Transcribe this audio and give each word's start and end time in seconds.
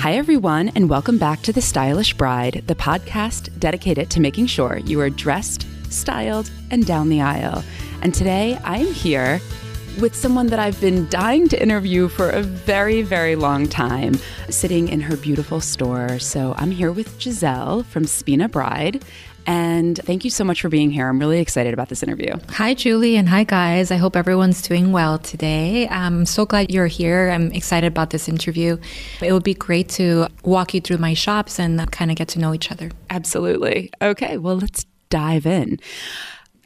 Hi, 0.00 0.14
everyone, 0.14 0.70
and 0.70 0.88
welcome 0.88 1.18
back 1.18 1.42
to 1.42 1.52
The 1.52 1.60
Stylish 1.60 2.14
Bride, 2.14 2.64
the 2.66 2.74
podcast 2.74 3.50
dedicated 3.60 4.08
to 4.12 4.20
making 4.20 4.46
sure 4.46 4.78
you 4.78 4.98
are 5.02 5.10
dressed, 5.10 5.66
styled, 5.92 6.50
and 6.70 6.86
down 6.86 7.10
the 7.10 7.20
aisle. 7.20 7.62
And 8.00 8.14
today 8.14 8.58
I 8.64 8.78
am 8.78 8.94
here 8.94 9.42
with 10.00 10.16
someone 10.16 10.46
that 10.46 10.58
I've 10.58 10.80
been 10.80 11.06
dying 11.10 11.48
to 11.48 11.62
interview 11.62 12.08
for 12.08 12.30
a 12.30 12.40
very, 12.40 13.02
very 13.02 13.36
long 13.36 13.68
time, 13.68 14.14
sitting 14.48 14.88
in 14.88 15.02
her 15.02 15.18
beautiful 15.18 15.60
store. 15.60 16.18
So 16.18 16.54
I'm 16.56 16.70
here 16.70 16.92
with 16.92 17.20
Giselle 17.20 17.82
from 17.82 18.06
Spina 18.06 18.48
Bride. 18.48 19.04
And 19.50 19.98
thank 20.04 20.22
you 20.22 20.30
so 20.30 20.44
much 20.44 20.62
for 20.62 20.68
being 20.68 20.92
here. 20.92 21.08
I'm 21.08 21.18
really 21.18 21.40
excited 21.40 21.74
about 21.74 21.88
this 21.88 22.04
interview. 22.04 22.36
Hi, 22.50 22.72
Julie, 22.72 23.16
and 23.16 23.28
hi, 23.28 23.42
guys. 23.42 23.90
I 23.90 23.96
hope 23.96 24.14
everyone's 24.14 24.62
doing 24.62 24.92
well 24.92 25.18
today. 25.18 25.88
I'm 25.88 26.24
so 26.24 26.46
glad 26.46 26.70
you're 26.70 26.86
here. 26.86 27.30
I'm 27.30 27.50
excited 27.50 27.88
about 27.88 28.10
this 28.10 28.28
interview. 28.28 28.78
It 29.20 29.32
would 29.32 29.42
be 29.42 29.54
great 29.54 29.88
to 29.90 30.28
walk 30.44 30.72
you 30.72 30.80
through 30.80 30.98
my 30.98 31.14
shops 31.14 31.58
and 31.58 31.90
kind 31.90 32.12
of 32.12 32.16
get 32.16 32.28
to 32.28 32.38
know 32.38 32.54
each 32.54 32.70
other. 32.70 32.92
Absolutely. 33.10 33.90
Okay, 34.00 34.36
well, 34.36 34.56
let's 34.56 34.86
dive 35.08 35.46
in. 35.46 35.80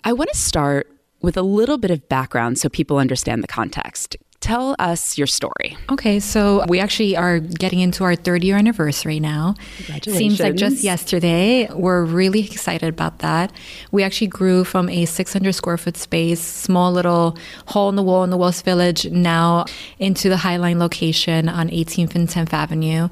I 0.04 0.12
want 0.12 0.28
to 0.30 0.36
start 0.36 0.86
with 1.22 1.38
a 1.38 1.42
little 1.42 1.78
bit 1.78 1.90
of 1.90 2.06
background 2.10 2.58
so 2.58 2.68
people 2.68 2.98
understand 2.98 3.42
the 3.42 3.48
context. 3.48 4.18
Tell 4.44 4.76
us 4.78 5.16
your 5.16 5.26
story. 5.26 5.74
Okay, 5.90 6.20
so 6.20 6.66
we 6.68 6.78
actually 6.78 7.16
are 7.16 7.38
getting 7.38 7.80
into 7.80 8.04
our 8.04 8.14
third 8.14 8.44
year 8.44 8.58
anniversary 8.58 9.18
now. 9.18 9.54
Congratulations. 9.78 10.18
Seems 10.18 10.38
like 10.38 10.54
just 10.54 10.84
yesterday. 10.84 11.66
We're 11.72 12.04
really 12.04 12.40
excited 12.40 12.90
about 12.90 13.20
that. 13.20 13.54
We 13.90 14.02
actually 14.02 14.26
grew 14.26 14.64
from 14.64 14.90
a 14.90 15.06
600 15.06 15.54
square 15.54 15.78
foot 15.78 15.96
space, 15.96 16.42
small 16.42 16.92
little 16.92 17.38
hole 17.68 17.88
in 17.88 17.96
the 17.96 18.02
wall 18.02 18.22
in 18.22 18.28
the 18.28 18.36
West 18.36 18.66
Village, 18.66 19.10
now 19.10 19.64
into 19.98 20.28
the 20.28 20.36
Highline 20.36 20.76
location 20.76 21.48
on 21.48 21.70
18th 21.70 22.14
and 22.14 22.28
10th 22.28 22.52
Avenue. 22.52 23.08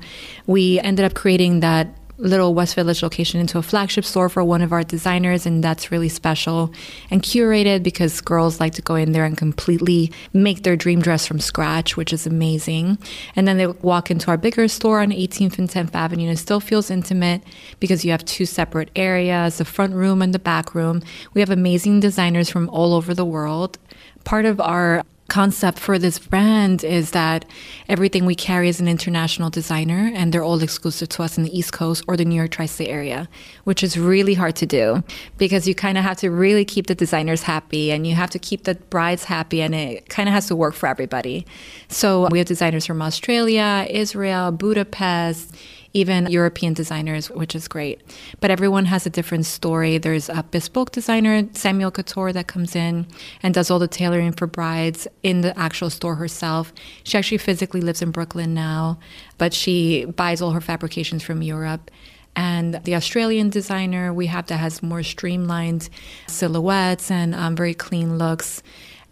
We 0.46 0.80
ended 0.80 1.06
up 1.06 1.14
creating 1.14 1.61
that 1.61 1.96
little 2.23 2.55
West 2.55 2.75
Village 2.75 3.03
location 3.03 3.41
into 3.41 3.59
a 3.59 3.62
flagship 3.62 4.05
store 4.05 4.28
for 4.28 4.45
one 4.45 4.62
of 4.62 4.73
our 4.73 4.84
designers, 4.84 5.45
and 5.45 5.62
that's 5.62 5.91
really 5.91 6.09
special 6.09 6.73
and 7.11 7.23
curated 7.23 7.83
because 7.83 8.20
girls 8.20 8.61
like 8.61 8.75
to 8.75 8.83
go 8.83 8.95
in 8.95 9.12
there 9.12 9.25
and 9.25 9.37
completely 9.37 10.12
make 10.33 10.62
their 10.62 10.77
dream 10.77 11.03
dress 11.03 11.27
from 11.27 11.41
scratch, 11.41 11.97
which 11.97 12.12
is 12.12 12.27
amazing. 12.27 12.97
And 13.34 13.47
then 13.47 13.59
they 13.59 13.67
walk 13.67 14.11
into 14.11 14.29
our 14.29 14.37
bigger 14.37 14.69
store 14.69 15.01
on 15.01 15.11
18th 15.11 15.59
and 15.59 15.69
10th 15.69 15.95
Avenue, 15.95 16.25
and 16.25 16.33
it 16.33 16.39
still 16.39 16.61
feels 16.61 16.91
intimate 16.91 17.42
because 17.81 18.05
you 18.05 18.12
have 18.12 18.25
two 18.25 18.47
separate 18.47 18.91
areas 18.95 19.59
the 19.59 19.64
front 19.64 19.95
room 19.95 20.23
and 20.23 20.33
the 20.33 20.39
back 20.39 20.75
room. 20.75 21.03
We 21.34 21.41
have 21.41 21.51
amazing 21.51 22.01
designers 22.01 22.48
from 22.48 22.69
all 22.70 22.95
over 22.95 23.14
the 23.14 23.25
world. 23.25 23.79
Part 24.25 24.45
of 24.45 24.61
our 24.61 25.03
concept 25.33 25.78
for 25.78 25.98
this 25.98 26.19
brand 26.19 26.84
is 26.84 27.12
that 27.12 27.47
everything 27.88 28.27
we 28.27 28.34
carry 28.34 28.69
is 28.69 28.80
an 28.80 28.86
international 28.86 29.48
designer 29.48 30.11
and 30.14 30.30
they're 30.30 30.42
all 30.42 30.62
exclusive 30.62 31.08
to 31.08 31.22
us 31.22 31.39
in 31.39 31.44
the 31.44 31.58
East 31.58 31.72
Coast 31.72 32.05
or 32.06 32.19
the 32.19 32.24
New 32.27 32.34
York 32.34 32.50
tri 32.50 32.66
state 32.66 32.91
area, 32.91 33.27
which 33.64 33.83
is 33.83 33.97
really 33.97 34.34
hard 34.34 34.55
to 34.56 34.66
do 34.66 35.02
because 35.39 35.66
you 35.66 35.74
kind 35.74 35.97
of 35.97 36.05
have 36.05 36.19
to 36.19 36.30
really 36.30 36.66
keep 36.66 36.86
the 36.86 36.94
designers 36.94 37.44
happy 37.44 37.91
and 37.91 38.06
you 38.06 38.14
have 38.14 38.28
to 38.28 38.39
keep 38.39 38.64
the 38.64 38.74
brides 38.74 39.24
happy 39.24 39.62
and 39.62 39.74
it 39.74 40.06
kind 40.11 40.28
of 40.28 40.34
has 40.34 40.48
to 40.48 40.55
work 40.55 40.74
for 40.74 40.86
everybody. 40.86 41.46
So 41.89 42.28
we 42.30 42.36
have 42.36 42.46
designers 42.46 42.84
from 42.84 43.00
Australia, 43.00 43.86
Israel, 43.89 44.52
Budapest, 44.52 45.56
even 45.93 46.27
European 46.31 46.75
designers, 46.75 47.31
which 47.31 47.55
is 47.55 47.69
great. 47.69 48.01
But 48.41 48.51
everyone 48.51 48.87
has 48.87 49.07
a 49.07 49.11
different 49.11 49.47
story. 49.47 49.98
There's 49.98 50.29
a 50.29 50.43
bespoke 50.51 50.93
designer, 50.93 51.48
Samuelle 51.53 51.91
Couture, 51.91 52.33
that 52.33 52.47
comes 52.47 52.75
in 52.75 53.07
and 53.43 53.55
does 53.55 53.71
all 53.71 53.79
the 53.79 53.89
tailoring 53.89 54.33
for 54.33 54.47
brides 54.47 55.07
in 55.23 55.43
the 55.43 55.59
actual 55.59 55.91
store 55.91 56.17
herself. 56.17 56.73
She 57.05 57.19
actually 57.19 57.39
physically 57.39 57.81
lives 57.81 58.03
in 58.03 58.11
Brooklyn 58.11 58.55
now, 58.55 58.98
but 59.39 59.53
she 59.53 60.05
buys 60.05 60.41
all 60.41 60.53
her 60.53 60.61
fabrications 60.61 61.23
from 61.23 61.42
Europe 61.42 61.91
and 62.35 62.75
the 62.85 62.95
Australian 62.95 63.51
designer 63.51 64.13
we 64.13 64.27
have 64.27 64.47
that 64.47 64.57
has 64.57 64.83
more 64.83 65.02
streamlined 65.02 65.89
silhouettes 66.27 67.11
and 67.11 67.35
um, 67.35 67.55
very 67.55 67.75
clean 67.75 68.17
looks. 68.19 68.63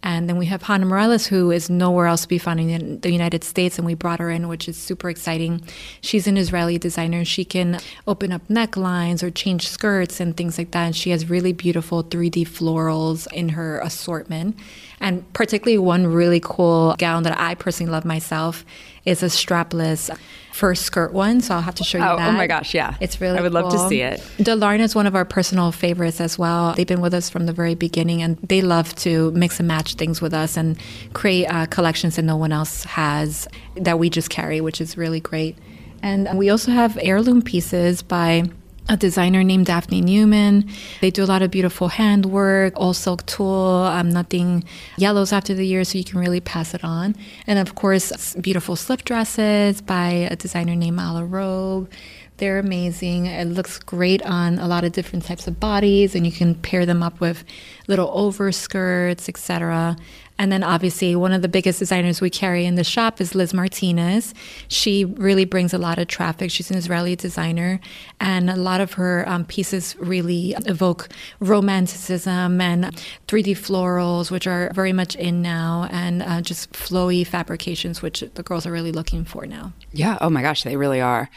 And 0.03 0.27
then 0.27 0.37
we 0.37 0.47
have 0.47 0.63
Hannah 0.63 0.85
Morales, 0.85 1.27
who 1.27 1.51
is 1.51 1.69
nowhere 1.69 2.07
else 2.07 2.23
to 2.23 2.27
be 2.27 2.39
found 2.39 2.59
in 2.59 2.99
the 3.01 3.11
United 3.11 3.43
States, 3.43 3.77
and 3.77 3.85
we 3.85 3.93
brought 3.93 4.19
her 4.19 4.31
in, 4.31 4.47
which 4.47 4.67
is 4.67 4.75
super 4.75 5.09
exciting. 5.09 5.61
She's 6.01 6.25
an 6.25 6.37
Israeli 6.37 6.79
designer. 6.79 7.23
She 7.23 7.45
can 7.45 7.79
open 8.07 8.31
up 8.31 8.47
necklines 8.47 9.21
or 9.21 9.29
change 9.29 9.67
skirts 9.67 10.19
and 10.19 10.35
things 10.35 10.57
like 10.57 10.71
that. 10.71 10.85
And 10.85 10.95
she 10.95 11.11
has 11.11 11.29
really 11.29 11.53
beautiful 11.53 12.03
3D 12.03 12.47
florals 12.47 13.31
in 13.31 13.49
her 13.49 13.79
assortment. 13.79 14.57
And 14.99 15.31
particularly 15.33 15.77
one 15.77 16.07
really 16.07 16.39
cool 16.43 16.95
gown 16.97 17.23
that 17.23 17.39
I 17.39 17.55
personally 17.55 17.91
love 17.91 18.05
myself 18.05 18.65
is 19.05 19.23
a 19.23 19.27
strapless 19.27 20.15
first 20.51 20.83
skirt 20.83 21.13
one. 21.13 21.41
So 21.41 21.55
I'll 21.55 21.61
have 21.61 21.75
to 21.75 21.83
show 21.83 21.97
you 21.97 22.03
oh, 22.03 22.17
that. 22.17 22.29
Oh 22.29 22.31
my 22.33 22.47
gosh, 22.47 22.73
yeah. 22.73 22.95
It's 22.99 23.19
really 23.21 23.39
I 23.39 23.41
would 23.41 23.51
cool. 23.51 23.63
love 23.63 23.73
to 23.73 23.89
see 23.89 24.01
it. 24.01 24.19
Daalarna 24.37 24.81
is 24.81 24.95
one 24.95 25.07
of 25.07 25.15
our 25.15 25.25
personal 25.25 25.71
favorites 25.71 26.21
as 26.21 26.37
well. 26.37 26.73
They've 26.73 26.87
been 26.87 27.01
with 27.01 27.13
us 27.13 27.29
from 27.29 27.45
the 27.45 27.53
very 27.53 27.75
beginning 27.75 28.21
and 28.21 28.37
they 28.37 28.61
love 28.61 28.93
to 28.97 29.31
mix 29.31 29.59
and 29.59 29.67
match 29.67 29.95
things 29.95 30.21
with 30.21 30.33
us 30.33 30.57
and 30.57 30.77
create 31.13 31.45
uh, 31.45 31.65
collections 31.67 32.17
that 32.17 32.23
no 32.23 32.35
one 32.35 32.51
else 32.51 32.83
has 32.83 33.47
that 33.75 33.97
we 33.97 34.09
just 34.09 34.29
carry, 34.29 34.61
which 34.61 34.81
is 34.81 34.97
really 34.97 35.19
great. 35.19 35.57
And 36.03 36.37
we 36.37 36.49
also 36.49 36.71
have 36.71 36.97
heirloom 37.01 37.41
pieces 37.41 38.01
by 38.01 38.49
a 38.89 38.97
designer 38.97 39.43
named 39.43 39.67
Daphne 39.67 40.01
Newman. 40.01 40.69
They 40.99 41.11
do 41.11 41.23
a 41.23 41.25
lot 41.25 41.41
of 41.41 41.51
beautiful 41.51 41.87
handwork, 41.89 42.73
all 42.75 42.93
silk 42.93 43.25
tulle, 43.25 43.83
um, 43.83 44.09
nothing 44.09 44.63
yellows 44.97 45.31
after 45.31 45.53
the 45.53 45.65
year, 45.65 45.83
so 45.83 45.97
you 45.97 46.03
can 46.03 46.19
really 46.19 46.41
pass 46.41 46.73
it 46.73 46.83
on. 46.83 47.15
And 47.47 47.59
of 47.59 47.75
course, 47.75 48.35
beautiful 48.35 48.75
slip 48.75 49.03
dresses 49.05 49.81
by 49.81 50.09
a 50.09 50.35
designer 50.35 50.75
named 50.75 50.99
Ala 50.99 51.25
Robe. 51.25 51.89
They're 52.37 52.57
amazing. 52.57 53.27
It 53.27 53.45
looks 53.45 53.77
great 53.77 54.23
on 54.23 54.57
a 54.57 54.67
lot 54.67 54.83
of 54.83 54.93
different 54.93 55.25
types 55.25 55.45
of 55.45 55.59
bodies, 55.59 56.15
and 56.15 56.25
you 56.25 56.31
can 56.31 56.55
pair 56.55 56.87
them 56.87 57.03
up 57.03 57.19
with 57.19 57.43
little 57.87 58.07
overskirts, 58.07 59.29
etc. 59.29 59.95
And 60.37 60.51
then 60.51 60.63
obviously 60.63 61.15
one 61.15 61.33
of 61.33 61.41
the 61.41 61.47
biggest 61.47 61.79
designers 61.79 62.19
we 62.19 62.29
carry 62.29 62.65
in 62.65 62.75
the 62.75 62.83
shop 62.83 63.21
is 63.21 63.35
Liz 63.35 63.53
Martinez. 63.53 64.33
She 64.67 65.05
really 65.05 65.45
brings 65.45 65.73
a 65.73 65.77
lot 65.77 65.99
of 65.99 66.07
traffic. 66.07 66.49
She's 66.49 66.71
an 66.71 66.77
Israeli 66.77 67.15
designer, 67.15 67.79
and 68.19 68.49
a 68.49 68.55
lot 68.55 68.81
of 68.81 68.93
her 68.93 69.27
um, 69.29 69.45
pieces 69.45 69.95
really 69.99 70.55
evoke 70.65 71.09
romanticism 71.39 72.59
and 72.59 72.85
3D 73.27 73.51
florals, 73.57 74.31
which 74.31 74.47
are 74.47 74.71
very 74.73 74.93
much 74.93 75.15
in 75.15 75.41
now, 75.41 75.87
and 75.91 76.23
uh, 76.23 76.41
just 76.41 76.71
flowy 76.73 77.25
fabrications, 77.25 78.01
which 78.01 78.23
the 78.33 78.43
girls 78.43 78.65
are 78.65 78.71
really 78.71 78.91
looking 78.91 79.23
for 79.23 79.45
now. 79.45 79.73
Yeah. 79.91 80.17
Oh 80.21 80.29
my 80.29 80.41
gosh, 80.41 80.63
they 80.63 80.75
really 80.75 81.01
are. 81.01 81.29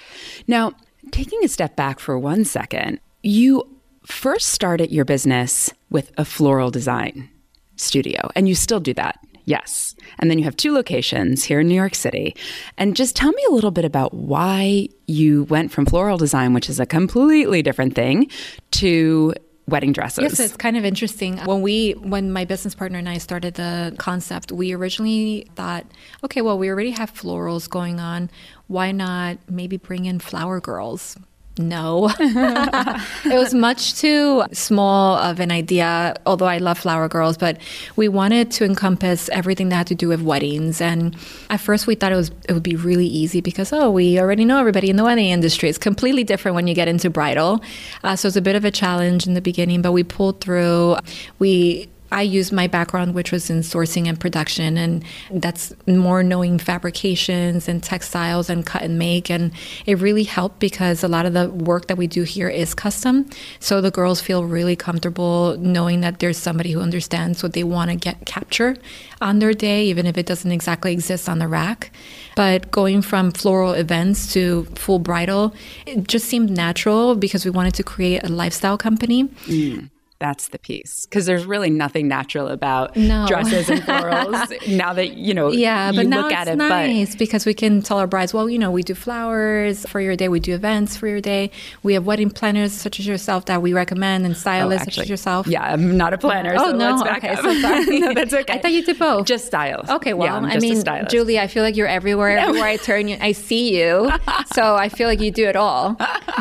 Now, 0.47 0.72
taking 1.10 1.44
a 1.44 1.49
step 1.49 1.77
back 1.77 2.00
for 2.00 2.19
one 2.19 2.44
second, 2.44 3.00
you 3.22 3.69
first 4.06 4.49
started 4.49 4.91
your 4.91 5.04
business 5.04 5.72
with 5.91 6.12
a 6.16 6.25
floral 6.25 6.71
design 6.71 7.31
studio, 7.76 8.30
and 8.34 8.48
you 8.48 8.54
still 8.54 8.80
do 8.80 8.94
that. 8.94 9.18
Yes. 9.46 9.94
And 10.18 10.30
then 10.30 10.38
you 10.38 10.44
have 10.44 10.56
two 10.56 10.72
locations 10.72 11.44
here 11.44 11.60
in 11.60 11.68
New 11.68 11.74
York 11.74 11.94
City. 11.94 12.34
And 12.78 12.96
just 12.96 13.14
tell 13.14 13.30
me 13.30 13.44
a 13.50 13.52
little 13.52 13.70
bit 13.70 13.84
about 13.84 14.14
why 14.14 14.88
you 15.06 15.44
went 15.44 15.70
from 15.70 15.84
floral 15.84 16.16
design, 16.16 16.54
which 16.54 16.70
is 16.70 16.80
a 16.80 16.86
completely 16.86 17.62
different 17.62 17.94
thing, 17.94 18.30
to 18.72 19.34
wedding 19.66 19.92
dresses. 19.92 20.22
Yes, 20.22 20.40
it's 20.40 20.56
kind 20.56 20.76
of 20.76 20.84
interesting. 20.84 21.38
When 21.38 21.62
we 21.62 21.92
when 21.92 22.32
my 22.32 22.44
business 22.44 22.74
partner 22.74 22.98
and 22.98 23.08
I 23.08 23.18
started 23.18 23.54
the 23.54 23.94
concept, 23.98 24.52
we 24.52 24.72
originally 24.72 25.46
thought, 25.56 25.86
okay, 26.22 26.41
well, 26.41 26.58
we 26.58 26.68
already 26.68 26.91
have 26.91 27.12
florals 27.12 27.68
going 27.68 28.00
on. 28.00 28.30
Why 28.66 28.92
not 28.92 29.38
maybe 29.50 29.76
bring 29.76 30.06
in 30.06 30.20
flower 30.20 30.60
girls? 30.60 31.16
No. 31.56 32.10
it 32.19 33.38
was 33.38 33.54
much 33.54 33.94
too 33.94 34.42
small 34.53 35.16
of 35.16 35.38
an 35.38 35.53
idea, 35.53 36.16
although 36.26 36.47
I 36.47 36.59
love 36.59 36.78
Flower 36.78 37.09
Girls, 37.09 37.38
but 37.38 37.59
we 37.94 38.09
wanted 38.09 38.50
to 38.53 38.65
encompass 38.65 39.28
everything 39.28 39.68
that 39.68 39.77
had 39.77 39.86
to 39.89 39.95
do 39.95 40.09
with 40.09 40.21
weddings. 40.21 40.80
And 40.80 41.16
at 41.51 41.60
first 41.60 41.86
we 41.86 41.95
thought 41.95 42.10
it 42.10 42.16
was 42.16 42.33
it 42.48 42.54
would 42.54 42.65
be 42.65 42.74
really 42.74 43.06
easy 43.06 43.41
because 43.41 43.72
oh, 43.72 43.91
we 43.91 44.18
already 44.18 44.45
know 44.45 44.59
everybody 44.59 44.91
in 44.91 44.97
the 44.97 45.04
wedding 45.04 45.28
industry. 45.28 45.68
It's 45.68 45.78
completely 45.78 46.24
different 46.24 46.56
when 46.56 46.66
you 46.66 46.74
get 46.74 46.89
into 46.89 47.09
bridal. 47.09 47.62
Uh, 48.03 48.16
so 48.16 48.27
it's 48.27 48.36
a 48.36 48.42
bit 48.42 48.56
of 48.56 48.65
a 48.65 48.72
challenge 48.72 49.27
in 49.27 49.34
the 49.34 49.41
beginning, 49.41 49.80
but 49.80 49.92
we 49.92 50.03
pulled 50.03 50.41
through. 50.41 50.97
We 51.39 51.89
I 52.15 52.22
used 52.22 52.53
my 52.53 52.69
background, 52.69 53.13
which 53.13 53.33
was 53.33 53.51
in 53.51 53.59
sourcing 53.59 54.09
and 54.09 54.19
production, 54.19 54.78
and 54.78 55.05
that's 55.33 55.75
more 55.89 56.22
knowing 56.22 56.59
fabrications 56.61 57.69
and 57.69 57.83
textiles 57.83 58.49
and 58.49 58.65
cut 58.65 58.83
and 58.83 58.97
make. 58.97 59.28
And 59.31 59.51
it 59.84 59.99
really 59.99 60.22
helped 60.22 60.61
because 60.61 61.03
a 61.03 61.09
lot 61.09 61.27
of 61.27 61.33
the 61.33 61.51
work 61.51 61.89
that 61.89 61.97
we 61.97 62.07
do 62.07 62.22
here 62.22 62.49
is 62.49 62.72
custom. 62.72 63.28
So 63.59 63.81
the 63.81 63.91
girls 63.91 64.21
feel 64.21 64.45
really 64.45 64.77
comfortable 64.77 65.57
knowing 65.59 66.03
that 66.03 66.21
there's 66.21 66.39
somebody 66.39 66.71
who 66.71 66.81
understands 66.81 67.43
what 67.43 67.53
they 67.53 67.65
want 67.65 67.91
to 67.91 67.97
get 67.97 68.25
capture 68.27 68.77
on 69.21 69.41
their 69.41 69.53
day, 69.53 69.84
even 69.87 70.07
if 70.07 70.16
it 70.16 70.25
doesn't 70.25 70.53
exactly 70.53 70.93
exist 70.93 71.28
on 71.28 71.41
the 71.41 71.49
rack. 71.49 71.91
But 72.37 72.71
going 72.71 73.03
from 73.03 73.33
floral 73.33 73.72
events 73.72 74.33
to 74.34 74.66
full 74.77 75.01
bridal, 75.01 75.53
it 75.84 76.07
just 76.07 76.27
seemed 76.27 76.51
natural 76.51 77.16
because 77.16 77.45
we 77.45 77.51
wanted 77.51 77.75
to 77.75 77.83
create 77.83 78.22
a 78.22 78.28
lifestyle 78.28 78.78
company. 78.78 79.25
Mm 79.47 79.91
That's 80.24 80.48
the 80.48 80.59
piece 80.59 81.04
because 81.04 81.26
there's 81.26 81.44
really 81.44 81.68
nothing 81.68 82.09
natural 82.09 82.48
about 82.48 82.97
No. 82.97 83.26
dresses 83.26 83.68
and 83.68 83.82
florals. 83.82 84.48
now 84.74 84.94
that 84.94 85.18
you 85.18 85.34
know, 85.34 85.53
Yeah, 85.53 85.91
you 85.91 85.97
but 85.98 86.06
now 86.06 86.28
it's 86.28 86.48
it, 86.48 86.56
nice 86.56 87.15
because 87.15 87.44
we 87.44 87.53
can 87.53 87.82
tell 87.82 87.98
our 87.98 88.06
brides, 88.06 88.32
well, 88.32 88.48
you 88.48 88.59
know, 88.59 88.71
we 88.71 88.82
do 88.82 88.94
flowers 88.94 89.84
for 89.86 90.00
your 90.00 90.16
day, 90.16 90.30
we 90.30 90.41
do 90.41 90.54
events 90.54 90.97
for 90.97 91.09
your 91.09 91.21
day, 91.21 91.50
we 91.82 91.92
have 91.92 92.06
wedding 92.06 92.30
planners 92.30 92.72
such 92.72 92.98
as 92.98 93.06
yourself 93.06 93.44
that 93.44 93.60
we 93.60 93.74
recommend, 93.74 94.24
and 94.24 94.34
oh, 94.34 94.38
stylists 94.38 94.84
such 94.84 94.88
actually, 94.94 95.03
as 95.03 95.10
yourself. 95.10 95.47
yeah, 95.47 95.62
I'm 95.62 95.94
not 95.94 96.15
a 96.15 96.18
planner. 96.18 96.54
Oh 96.56 96.70
so 96.70 96.77
no! 96.77 96.91
let's 96.92 97.03
back 97.03 97.22
okay, 97.22 97.36
so 97.36 97.60
sorry. 97.60 97.98
no, 98.04 98.15
that's 98.15 98.32
okay. 98.32 98.54
I 98.54 98.59
thought 98.62 98.72
you 98.72 98.82
did 98.82 98.98
both. 98.98 99.27
just 99.27 99.44
styles 99.44 99.91
Okay, 99.91 100.15
well, 100.15 100.42
Yeah, 100.42 100.48
I 100.48 100.59
mean. 100.59 100.82
Julie, 101.10 101.38
I 101.38 101.48
feel 101.48 101.62
like 101.62 101.77
you're 101.77 101.86
everywhere. 101.86 102.38
Everywhere 102.38 102.68
I 102.68 102.77
turn, 102.78 103.09
you, 103.09 103.18
I 103.20 103.32
see 103.32 103.78
you. 103.78 104.10
So 104.54 104.74
I 104.77 104.88
feel 104.88 105.09
like 105.09 105.20
you 105.20 105.30
do 105.32 105.47
it 105.47 105.56
all. 105.56 105.97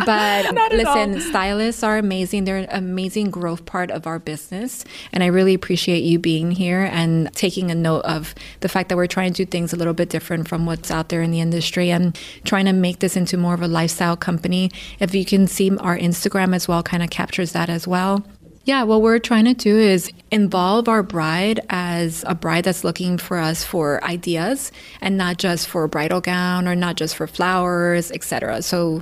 But 0.06 0.53
listen, 0.71 1.15
all. 1.15 1.19
stylists 1.19 1.83
are 1.83 1.97
amazing. 1.97 2.44
They're 2.44 2.57
an 2.57 2.68
amazing 2.69 3.31
growth 3.31 3.65
part 3.74 3.90
of 3.90 4.06
our 4.06 4.20
business. 4.20 4.86
And 5.12 5.24
I 5.24 5.25
really 5.25 5.56
appreciate 5.56 6.04
you 6.04 6.20
being 6.20 6.52
here 6.52 6.88
and 6.92 7.34
taking 7.34 7.72
a 7.72 7.75
note 7.75 8.06
of 8.06 8.36
the 8.60 8.70
fact 8.70 8.90
that 8.90 8.96
we're 8.96 9.08
trying 9.08 9.34
to 9.34 9.46
do 9.46 9.50
things 9.50 9.74
a 9.74 9.75
little 9.75 9.96
bit 9.96 10.10
different 10.10 10.48
from 10.48 10.68
what's 10.68 10.92
out 10.92 11.10
there 11.10 11.24
in 11.24 11.31
the 11.31 11.42
industry 11.42 11.90
and 11.90 12.16
trying 12.46 12.66
to 12.66 12.72
make 12.72 13.00
this 13.00 13.18
into 13.18 13.36
more 13.36 13.56
of 13.56 13.64
a 13.64 13.68
lifestyle 13.68 14.16
company. 14.16 14.70
If 15.00 15.16
you 15.16 15.25
can 15.25 15.48
see 15.48 15.75
our 15.78 15.98
Instagram 15.98 16.56
as 16.56 16.68
well, 16.68 16.84
kind 16.84 17.02
of 17.02 17.10
captures 17.10 17.54
that 17.54 17.68
as 17.68 17.88
well. 17.88 18.24
Yeah, 18.66 18.84
what 18.84 19.02
we're 19.02 19.18
trying 19.18 19.46
to 19.46 19.56
do 19.56 19.75
is 19.75 20.12
involve 20.30 20.88
our 20.88 21.02
bride 21.02 21.60
as 21.70 22.24
a 22.28 22.36
bride 22.36 22.66
that's 22.66 22.84
looking 22.84 23.18
for 23.18 23.40
us 23.40 23.64
for 23.64 24.02
ideas 24.04 24.72
and 25.02 25.18
not 25.18 25.38
just 25.38 25.68
for 25.68 25.84
a 25.84 25.90
bridal 25.90 26.22
gown 26.22 26.68
or 26.68 26.75
not 26.75 26.96
just 26.96 27.16
for 27.16 27.25
flowers, 27.25 28.12
etc. 28.12 28.62
So 28.62 29.02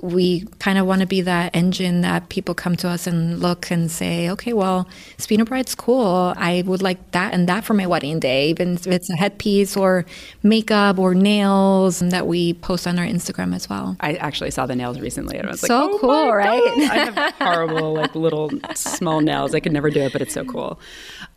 we 0.00 0.42
kind 0.58 0.78
of 0.78 0.86
want 0.86 1.00
to 1.00 1.06
be 1.06 1.20
that 1.22 1.54
engine 1.54 2.02
that 2.02 2.28
people 2.28 2.54
come 2.54 2.76
to 2.76 2.88
us 2.88 3.06
and 3.06 3.40
look 3.40 3.70
and 3.70 3.90
say, 3.90 4.30
okay, 4.30 4.52
well, 4.52 4.88
Spina 5.16 5.44
Bride's 5.44 5.74
cool. 5.74 6.34
I 6.36 6.62
would 6.66 6.82
like 6.82 7.10
that 7.12 7.34
and 7.34 7.48
that 7.48 7.64
for 7.64 7.74
my 7.74 7.86
wedding 7.86 8.20
day, 8.20 8.50
even 8.50 8.74
if 8.74 8.86
it's 8.86 9.10
a 9.10 9.16
headpiece 9.16 9.76
or 9.76 10.06
makeup 10.42 10.98
or 10.98 11.14
nails 11.14 11.98
that 12.00 12.26
we 12.26 12.54
post 12.54 12.86
on 12.86 12.98
our 12.98 13.04
Instagram 13.04 13.54
as 13.54 13.68
well. 13.68 13.96
I 14.00 14.14
actually 14.14 14.50
saw 14.50 14.66
the 14.66 14.76
nails 14.76 15.00
recently, 15.00 15.36
and 15.36 15.48
I 15.48 15.50
was 15.52 15.60
So 15.60 15.66
like, 15.66 15.94
"Oh 15.94 15.98
cool, 15.98 16.32
right?" 16.32 16.62
God. 16.64 16.90
I 16.90 17.04
have 17.04 17.34
horrible, 17.38 17.94
like 17.94 18.14
little 18.14 18.50
small 18.74 19.20
nails. 19.20 19.54
I 19.54 19.60
could 19.60 19.72
never 19.72 19.90
do 19.90 20.00
it, 20.00 20.12
but 20.12 20.22
it's 20.22 20.34
so 20.34 20.44
cool. 20.44 20.80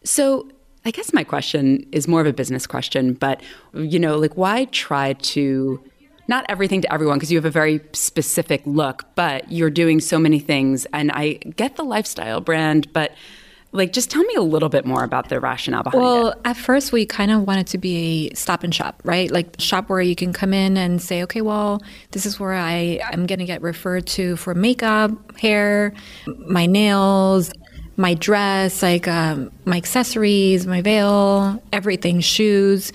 So, 0.04 0.48
I 0.86 0.92
guess 0.92 1.13
my 1.13 1.24
question 1.24 1.88
is 1.92 2.08
more 2.08 2.22
of 2.22 2.28
a 2.28 2.34
business 2.34 2.68
question, 2.68 3.13
but 3.13 3.42
you 3.74 4.00
know, 4.00 4.18
like, 4.18 4.38
why 4.38 4.66
try 4.66 5.13
to 5.13 5.81
not 6.31 6.45
everything 6.50 6.81
to 6.81 6.92
everyone 6.92 7.18
because 7.19 7.31
you 7.31 7.38
have 7.38 7.45
a 7.45 7.51
very 7.51 7.81
specific 7.94 8.63
look, 8.66 9.06
but 9.13 9.51
you're 9.51 9.69
doing 9.69 10.00
so 10.00 10.18
many 10.18 10.39
things, 10.39 10.88
and 10.94 11.12
I 11.12 11.33
get 11.33 11.75
the 11.75 11.83
lifestyle 11.83 12.42
brand, 12.42 12.92
but. 12.94 13.12
Like, 13.74 13.94
just 13.94 14.12
tell 14.12 14.24
me 14.24 14.33
a 14.36 14.42
little 14.42 14.68
bit 14.68 14.86
more 14.86 15.06
about 15.06 15.30
the 15.30 15.39
rationale 15.39 15.83
behind 15.83 16.04
it. 16.04 16.06
Well, 16.06 16.33
at 16.44 16.57
first 16.57 16.92
we 16.92 17.06
kind 17.06 17.31
of 17.31 17.48
wanted 17.48 17.68
to 17.68 17.78
be 17.78 18.28
a 18.30 18.36
stop 18.36 18.66
and 18.66 18.75
shop, 18.75 19.00
right? 19.06 19.31
Like 19.31 19.56
shop 19.60 19.88
where 19.88 20.01
you 20.01 20.13
can 20.13 20.33
come 20.33 20.54
in 20.54 20.75
and 20.75 21.01
say, 21.01 21.24
okay, 21.24 21.39
well, 21.39 21.81
this 22.12 22.25
is 22.25 22.38
where 22.38 22.51
I 22.51 23.00
am 23.13 23.25
going 23.27 23.39
to 23.39 23.45
get 23.45 23.62
referred 23.62 24.07
to 24.07 24.36
for 24.36 24.54
makeup, 24.54 25.12
hair, 25.39 25.94
my 26.25 26.66
nails, 26.66 27.54
my 27.95 28.13
dress, 28.13 28.84
like 28.84 29.07
um, 29.07 29.51
my 29.63 29.77
accessories, 29.77 30.68
my 30.68 30.81
veil, 30.81 31.63
everything, 31.72 32.19
shoes. 32.19 32.92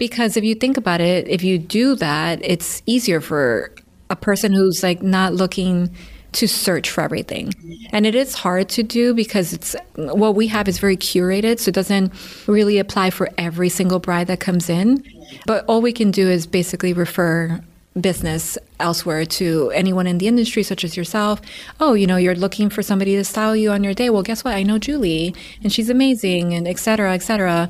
Because 0.00 0.38
if 0.38 0.44
you 0.44 0.54
think 0.54 0.78
about 0.78 1.00
it, 1.02 1.28
if 1.28 1.44
you 1.44 1.58
do 1.58 1.94
that, 1.96 2.40
it's 2.42 2.82
easier 2.86 3.20
for 3.20 3.70
a 4.08 4.16
person 4.16 4.52
who's 4.52 4.82
like 4.82 5.02
not 5.02 5.34
looking 5.34 5.94
to 6.32 6.48
search 6.48 6.88
for 6.88 7.02
everything. 7.02 7.52
And 7.92 8.06
it 8.06 8.14
is 8.14 8.34
hard 8.34 8.70
to 8.70 8.82
do 8.82 9.12
because 9.12 9.52
it's 9.52 9.76
what 9.96 10.34
we 10.34 10.46
have 10.46 10.68
is 10.68 10.78
very 10.78 10.96
curated, 10.96 11.58
so 11.60 11.68
it 11.68 11.74
doesn't 11.74 12.12
really 12.46 12.78
apply 12.78 13.10
for 13.10 13.28
every 13.36 13.68
single 13.68 13.98
bride 13.98 14.28
that 14.28 14.40
comes 14.40 14.70
in. 14.70 15.04
But 15.46 15.66
all 15.66 15.82
we 15.82 15.92
can 15.92 16.10
do 16.10 16.30
is 16.30 16.46
basically 16.46 16.94
refer 16.94 17.60
business 18.00 18.56
elsewhere 18.78 19.26
to 19.26 19.70
anyone 19.74 20.06
in 20.06 20.18
the 20.18 20.28
industry 20.28 20.62
such 20.62 20.84
as 20.84 20.96
yourself 20.96 21.40
oh 21.80 21.92
you 21.92 22.06
know 22.06 22.16
you're 22.16 22.36
looking 22.36 22.70
for 22.70 22.82
somebody 22.82 23.16
to 23.16 23.24
style 23.24 23.56
you 23.56 23.72
on 23.72 23.82
your 23.82 23.92
day 23.92 24.08
well 24.08 24.22
guess 24.22 24.44
what 24.44 24.54
i 24.54 24.62
know 24.62 24.78
julie 24.78 25.34
and 25.64 25.72
she's 25.72 25.90
amazing 25.90 26.54
and 26.54 26.68
et 26.68 26.78
cetera 26.78 27.12
et 27.12 27.18
cetera 27.18 27.68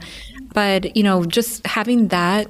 but 0.52 0.96
you 0.96 1.02
know 1.02 1.24
just 1.24 1.66
having 1.66 2.08
that 2.08 2.46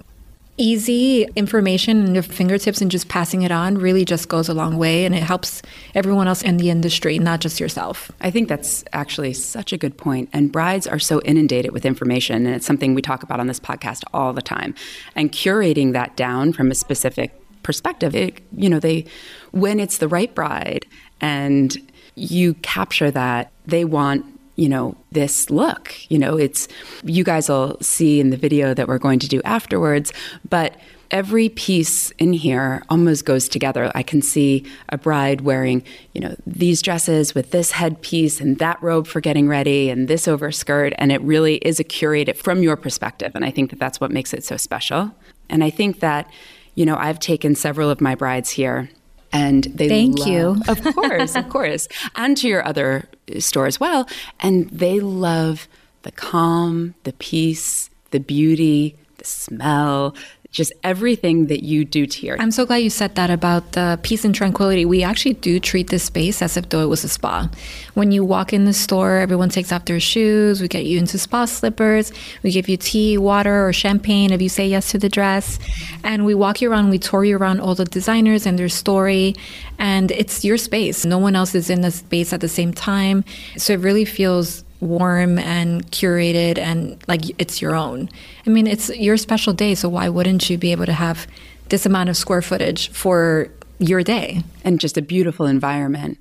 easy 0.61 1.27
information 1.37 2.05
in 2.05 2.13
your 2.15 2.23
fingertips 2.23 2.83
and 2.83 2.91
just 2.91 3.09
passing 3.09 3.43
it 3.43 3.51
on 3.51 3.79
really 3.79 4.05
just 4.05 4.29
goes 4.29 4.47
a 4.47 4.53
long 4.53 4.77
way 4.77 5.07
and 5.07 5.15
it 5.15 5.23
helps 5.23 5.63
everyone 5.95 6.29
else 6.29 6.43
in 6.43 6.59
the 6.59 6.69
industry, 6.69 7.19
not 7.19 7.41
just 7.41 7.59
yourself. 7.59 8.13
I 8.21 8.31
think 8.31 8.49
that's 8.49 8.85
actually 8.93 9.33
such 9.33 9.73
a 9.73 9.79
good 9.79 9.97
point. 9.97 10.29
And 10.35 10.53
brides 10.53 10.87
are 10.87 10.99
so 10.99 11.23
inundated 11.23 11.73
with 11.73 11.87
information, 11.87 12.45
and 12.45 12.55
it's 12.55 12.67
something 12.67 12.95
we 12.95 13.01
talk 13.01 13.23
about 13.23 13.41
on 13.41 13.47
this 13.47 13.59
podcast 13.59 14.03
all 14.13 14.35
the 14.35 14.43
time. 14.43 14.75
And 15.17 15.33
curating 15.33 15.95
that 15.95 16.15
down 16.15 16.53
from 16.53 16.71
a 16.71 16.75
specific 16.75 17.33
perspective, 17.63 18.15
it, 18.15 18.43
you 18.55 18.69
know, 18.69 18.81
they, 18.81 19.07
when 19.53 19.81
it's 19.81 19.97
the 19.97 20.09
right 20.09 20.35
bride 20.35 20.85
and 21.23 21.75
you 22.17 22.53
capture 22.55 23.11
that, 23.11 23.51
they 23.67 23.87
want 23.87 24.27
you 24.61 24.69
know, 24.69 24.95
this 25.11 25.49
look. 25.49 25.95
You 26.11 26.19
know, 26.19 26.37
it's, 26.37 26.69
you 27.03 27.25
guys 27.25 27.49
will 27.49 27.79
see 27.81 28.21
in 28.21 28.29
the 28.29 28.37
video 28.37 28.75
that 28.75 28.89
we're 28.89 28.99
going 28.99 29.19
to 29.21 29.27
do 29.27 29.41
afterwards, 29.43 30.13
but 30.47 30.77
every 31.11 31.49
piece 31.49 32.11
in 32.19 32.35
here 32.35 32.83
almost 32.91 33.25
goes 33.25 33.49
together. 33.49 33.91
I 33.95 34.03
can 34.03 34.21
see 34.21 34.67
a 34.91 34.99
bride 34.99 35.41
wearing, 35.41 35.83
you 36.13 36.21
know, 36.21 36.37
these 36.47 36.83
dresses 36.83 37.35
with 37.35 37.53
this 37.53 37.71
headpiece 37.71 38.39
and 38.39 38.59
that 38.59 38.81
robe 38.83 39.07
for 39.07 39.23
getting 39.23 39.49
ready 39.49 39.89
and 39.89 40.09
this 40.09 40.29
overskirt. 40.29 40.93
And 40.99 41.11
it 41.11 41.23
really 41.23 41.57
is 41.57 41.81
a 41.81 41.85
curated 41.85 42.37
from 42.37 42.63
your 42.63 42.77
perspective. 42.77 43.33
And 43.35 43.47
I 43.47 43.51
think 43.51 43.71
that 43.71 43.79
that's 43.79 43.99
what 43.99 44.11
makes 44.11 44.35
it 44.35 44.45
so 44.45 44.59
special. 44.59 45.11
And 45.49 45.65
I 45.65 45.71
think 45.71 46.01
that, 46.01 46.31
you 46.75 46.85
know, 46.85 46.97
I've 46.97 47.19
taken 47.19 47.55
several 47.55 47.89
of 47.89 48.03
my 48.03 48.15
brides 48.15 48.51
here 48.51 48.91
and 49.33 49.65
they 49.65 49.89
Thank 49.89 50.19
love- 50.19 50.29
you. 50.29 50.63
of 50.69 50.83
course 50.95 51.37
of 51.37 51.49
course 51.49 51.89
and 52.17 52.37
to 52.39 52.49
your 52.49 52.67
other 52.67 53.09
store 53.39 53.67
as 53.67 53.79
well 53.79 54.09
and 54.41 54.69
they 54.71 55.01
love 55.01 55.69
the 56.03 56.13
calm 56.13 56.95
the 57.05 57.13
peace 57.15 57.91
the 58.11 58.21
beauty 58.21 58.97
the 59.19 59.25
smell 59.25 60.15
just 60.51 60.73
everything 60.83 61.47
that 61.47 61.63
you 61.63 61.85
do 61.85 62.07
your 62.19 62.41
I'm 62.41 62.51
so 62.51 62.67
glad 62.67 62.79
you 62.79 62.91
said 62.91 63.15
that 63.15 63.31
about 63.31 63.73
the 63.73 63.99
peace 64.03 64.25
and 64.25 64.35
tranquility. 64.35 64.85
We 64.85 65.05
actually 65.05 65.35
do 65.35 65.61
treat 65.61 65.91
this 65.91 66.05
space 66.05 66.43
as 66.43 66.57
if 66.57 66.69
though 66.71 66.83
it 66.83 66.89
was 66.89 67.05
a 67.05 67.09
spa. 67.09 67.49
When 67.95 68.11
you 68.11 68.25
walk 68.25 68.53
in 68.53 68.65
the 68.65 68.73
store, 68.73 69.19
everyone 69.19 69.49
takes 69.49 69.71
off 69.71 69.85
their 69.85 70.01
shoes. 70.01 70.61
We 70.61 70.67
get 70.67 70.85
you 70.85 70.99
into 70.99 71.19
spa 71.19 71.45
slippers. 71.45 72.13
We 72.43 72.51
give 72.51 72.69
you 72.69 72.77
tea, 72.77 73.17
water, 73.17 73.69
or 73.69 73.73
champagne 73.73 74.33
if 74.33 74.43
you 74.43 74.49
say 74.49 74.67
yes 74.67 74.91
to 74.91 74.99
the 74.99 75.09
dress. 75.09 75.59
And 76.03 76.25
we 76.25 76.35
walk 76.35 76.61
you 76.61 76.71
around. 76.71 76.91
We 76.91 76.99
tour 76.99 77.25
you 77.25 77.37
around 77.37 77.61
all 77.61 77.77
the 77.77 77.85
designers 77.85 78.45
and 78.45 78.59
their 78.59 78.69
story. 78.69 79.37
And 79.79 80.11
it's 80.11 80.45
your 80.45 80.57
space. 80.57 81.05
No 81.05 81.19
one 81.19 81.37
else 81.37 81.55
is 81.55 81.71
in 81.71 81.83
the 81.83 81.91
space 81.93 82.33
at 82.33 82.41
the 82.41 82.49
same 82.49 82.73
time. 82.73 83.25
So 83.57 83.75
it 83.75 83.81
really 83.81 84.05
feels 84.05 84.65
warm 84.81 85.39
and 85.39 85.91
curated 85.91 86.59
and 86.59 87.03
like 87.07 87.23
it's 87.39 87.61
your 87.61 87.75
own. 87.75 88.09
I 88.47 88.51
mean, 88.51 88.67
it's 88.67 88.89
your 88.91 89.17
special 89.17 89.53
day, 89.53 89.75
so 89.75 89.89
why 89.89 90.09
wouldn't 90.09 90.49
you 90.51 90.59
be 90.59 90.73
able 90.73 90.87
to 90.87 90.93
have 90.93 91.27
this 91.69 91.87
amount 91.87 92.09
of 92.09 92.17
square 92.17 92.43
footage 92.43 92.91
for 92.91 93.49
your 93.79 94.03
day? 94.03 94.43
and 94.65 94.81
just 94.81 94.97
a 94.97 95.03
beautiful 95.03 95.47
environment. 95.47 96.19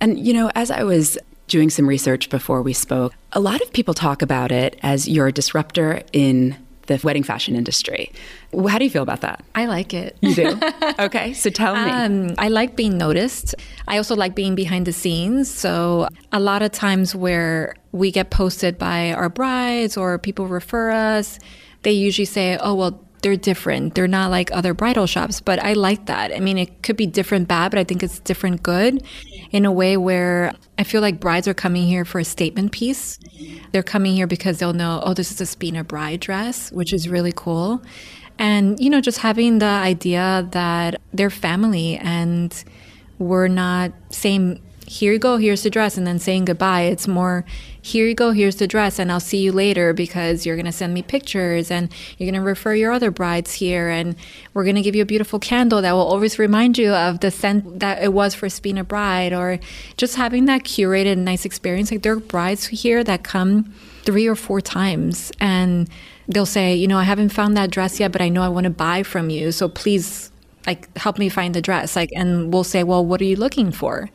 And, 0.00 0.18
you 0.18 0.32
know, 0.32 0.50
as 0.54 0.70
I 0.70 0.82
was 0.82 1.18
doing 1.48 1.70
some 1.70 1.88
research 1.88 2.28
before 2.28 2.62
we 2.62 2.72
spoke, 2.72 3.14
a 3.32 3.40
lot 3.40 3.60
of 3.62 3.72
people 3.72 3.94
talk 3.94 4.22
about 4.22 4.52
it 4.52 4.78
as 4.82 5.08
you're 5.08 5.28
a 5.28 5.32
disruptor 5.32 6.02
in 6.12 6.56
the 6.86 7.00
wedding 7.02 7.22
fashion 7.22 7.56
industry. 7.56 8.10
How 8.68 8.78
do 8.78 8.84
you 8.84 8.90
feel 8.90 9.02
about 9.02 9.20
that? 9.20 9.44
I 9.54 9.66
like 9.66 9.92
it. 9.94 10.16
You 10.20 10.34
do? 10.34 10.60
okay, 10.98 11.32
so 11.32 11.50
tell 11.50 11.74
me. 11.74 11.90
Um, 11.90 12.34
I 12.38 12.48
like 12.48 12.76
being 12.76 12.96
noticed. 12.96 13.54
I 13.88 13.96
also 13.96 14.14
like 14.14 14.34
being 14.34 14.54
behind 14.54 14.86
the 14.86 14.92
scenes. 14.92 15.52
So, 15.52 16.08
a 16.32 16.40
lot 16.40 16.62
of 16.62 16.72
times 16.72 17.14
where 17.14 17.74
we 17.92 18.10
get 18.10 18.30
posted 18.30 18.78
by 18.78 19.12
our 19.12 19.28
brides 19.28 19.96
or 19.96 20.18
people 20.18 20.46
refer 20.46 20.90
us, 20.90 21.38
they 21.82 21.92
usually 21.92 22.26
say, 22.26 22.58
oh, 22.60 22.74
well, 22.74 23.05
they're 23.26 23.34
different. 23.34 23.96
They're 23.96 24.06
not 24.06 24.30
like 24.30 24.52
other 24.52 24.72
bridal 24.72 25.08
shops. 25.08 25.40
But 25.40 25.58
I 25.58 25.72
like 25.72 26.06
that. 26.06 26.32
I 26.32 26.38
mean, 26.38 26.58
it 26.58 26.84
could 26.84 26.96
be 26.96 27.06
different 27.06 27.48
bad, 27.48 27.72
but 27.72 27.80
I 27.80 27.82
think 27.82 28.04
it's 28.04 28.20
different 28.20 28.62
good 28.62 29.02
in 29.50 29.64
a 29.64 29.72
way 29.72 29.96
where 29.96 30.54
I 30.78 30.84
feel 30.84 31.00
like 31.00 31.18
brides 31.18 31.48
are 31.48 31.54
coming 31.54 31.88
here 31.88 32.04
for 32.04 32.20
a 32.20 32.24
statement 32.24 32.70
piece. 32.70 33.18
They're 33.72 33.82
coming 33.82 34.14
here 34.14 34.28
because 34.28 34.60
they'll 34.60 34.74
know, 34.74 35.02
oh, 35.04 35.12
this 35.12 35.32
is 35.32 35.40
a 35.40 35.46
Spina 35.46 35.82
bride 35.82 36.20
dress, 36.20 36.70
which 36.70 36.92
is 36.92 37.08
really 37.08 37.32
cool. 37.34 37.82
And, 38.38 38.78
you 38.78 38.90
know, 38.90 39.00
just 39.00 39.18
having 39.18 39.58
the 39.58 39.66
idea 39.66 40.46
that 40.52 41.00
they're 41.12 41.28
family 41.28 41.96
and 41.96 42.54
we're 43.18 43.48
not 43.48 43.90
same 44.10 44.62
here 44.86 45.12
you 45.12 45.18
go, 45.18 45.36
here's 45.36 45.62
the 45.62 45.70
dress, 45.70 45.98
and 45.98 46.06
then 46.06 46.18
saying 46.18 46.44
goodbye. 46.44 46.82
It's 46.82 47.08
more, 47.08 47.44
here 47.82 48.06
you 48.06 48.14
go, 48.14 48.30
here's 48.30 48.56
the 48.56 48.66
dress, 48.66 48.98
and 48.98 49.10
I'll 49.10 49.20
see 49.20 49.38
you 49.38 49.52
later 49.52 49.92
because 49.92 50.46
you're 50.46 50.56
going 50.56 50.66
to 50.66 50.72
send 50.72 50.94
me 50.94 51.02
pictures 51.02 51.70
and 51.70 51.92
you're 52.16 52.30
going 52.30 52.40
to 52.40 52.46
refer 52.46 52.74
your 52.74 52.92
other 52.92 53.10
brides 53.10 53.54
here. 53.54 53.88
And 53.88 54.16
we're 54.54 54.64
going 54.64 54.76
to 54.76 54.82
give 54.82 54.94
you 54.94 55.02
a 55.02 55.06
beautiful 55.06 55.38
candle 55.38 55.82
that 55.82 55.92
will 55.92 56.06
always 56.06 56.38
remind 56.38 56.78
you 56.78 56.92
of 56.92 57.20
the 57.20 57.30
scent 57.30 57.80
that 57.80 58.02
it 58.02 58.12
was 58.12 58.34
for 58.34 58.48
being 58.62 58.78
a 58.78 58.84
bride, 58.84 59.32
or 59.32 59.58
just 59.96 60.16
having 60.16 60.44
that 60.46 60.62
curated, 60.62 61.18
nice 61.18 61.44
experience. 61.44 61.90
Like 61.90 62.02
there 62.02 62.12
are 62.12 62.20
brides 62.20 62.66
here 62.68 63.02
that 63.04 63.24
come 63.24 63.74
three 64.04 64.26
or 64.26 64.36
four 64.36 64.60
times 64.60 65.32
and 65.40 65.90
they'll 66.28 66.46
say, 66.46 66.74
you 66.74 66.86
know, 66.86 66.98
I 66.98 67.02
haven't 67.02 67.30
found 67.30 67.56
that 67.56 67.70
dress 67.70 67.98
yet, 67.98 68.12
but 68.12 68.22
I 68.22 68.28
know 68.28 68.42
I 68.42 68.48
want 68.48 68.64
to 68.64 68.70
buy 68.70 69.02
from 69.02 69.30
you. 69.30 69.52
So 69.52 69.68
please 69.68 70.30
like 70.66 70.96
help 70.96 71.18
me 71.18 71.28
find 71.28 71.54
the 71.54 71.62
dress. 71.62 71.96
Like 71.96 72.10
and 72.14 72.52
we'll 72.52 72.64
say, 72.64 72.82
Well, 72.82 73.04
what 73.04 73.20
are 73.20 73.24
you 73.24 73.36
looking 73.36 73.70
for? 73.70 74.10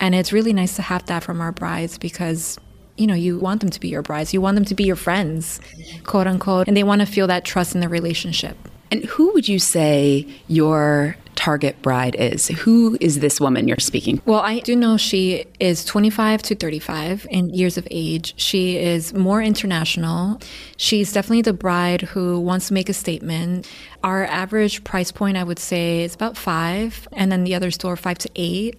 And 0.00 0.14
it's 0.14 0.32
really 0.32 0.52
nice 0.52 0.76
to 0.76 0.82
have 0.82 1.06
that 1.06 1.22
from 1.22 1.40
our 1.40 1.52
brides 1.52 1.98
because 1.98 2.58
you 2.96 3.06
know, 3.06 3.14
you 3.14 3.38
want 3.38 3.60
them 3.62 3.70
to 3.70 3.80
be 3.80 3.88
your 3.88 4.02
brides. 4.02 4.34
You 4.34 4.42
want 4.42 4.56
them 4.56 4.64
to 4.66 4.74
be 4.74 4.84
your 4.84 4.96
friends, 4.96 5.58
quote 6.04 6.26
unquote. 6.26 6.68
And 6.68 6.76
they 6.76 6.82
want 6.82 7.00
to 7.00 7.06
feel 7.06 7.26
that 7.28 7.46
trust 7.46 7.74
in 7.74 7.80
the 7.80 7.88
relationship. 7.88 8.56
And 8.90 9.04
who 9.04 9.32
would 9.32 9.48
you 9.48 9.58
say 9.58 10.26
your 10.48 11.16
target 11.34 11.80
bride 11.80 12.14
is? 12.16 12.48
Who 12.48 12.98
is 13.00 13.20
this 13.20 13.40
woman 13.40 13.66
you're 13.66 13.78
speaking? 13.78 14.20
Well, 14.26 14.40
I 14.40 14.58
do 14.58 14.76
know 14.76 14.98
she 14.98 15.46
is 15.58 15.84
25 15.86 16.42
to 16.42 16.54
35 16.54 17.26
in 17.30 17.48
years 17.48 17.78
of 17.78 17.88
age. 17.90 18.34
She 18.36 18.76
is 18.76 19.14
more 19.14 19.40
international. 19.40 20.38
She's 20.76 21.12
definitely 21.12 21.42
the 21.42 21.54
bride 21.54 22.02
who 22.02 22.38
wants 22.40 22.68
to 22.68 22.74
make 22.74 22.90
a 22.90 22.92
statement. 22.92 23.66
Our 24.04 24.26
average 24.26 24.84
price 24.84 25.10
point, 25.10 25.38
I 25.38 25.44
would 25.44 25.58
say, 25.58 26.02
is 26.02 26.14
about 26.14 26.36
five, 26.36 27.08
and 27.12 27.32
then 27.32 27.44
the 27.44 27.54
other 27.54 27.70
store, 27.70 27.96
five 27.96 28.18
to 28.18 28.30
eight. 28.34 28.78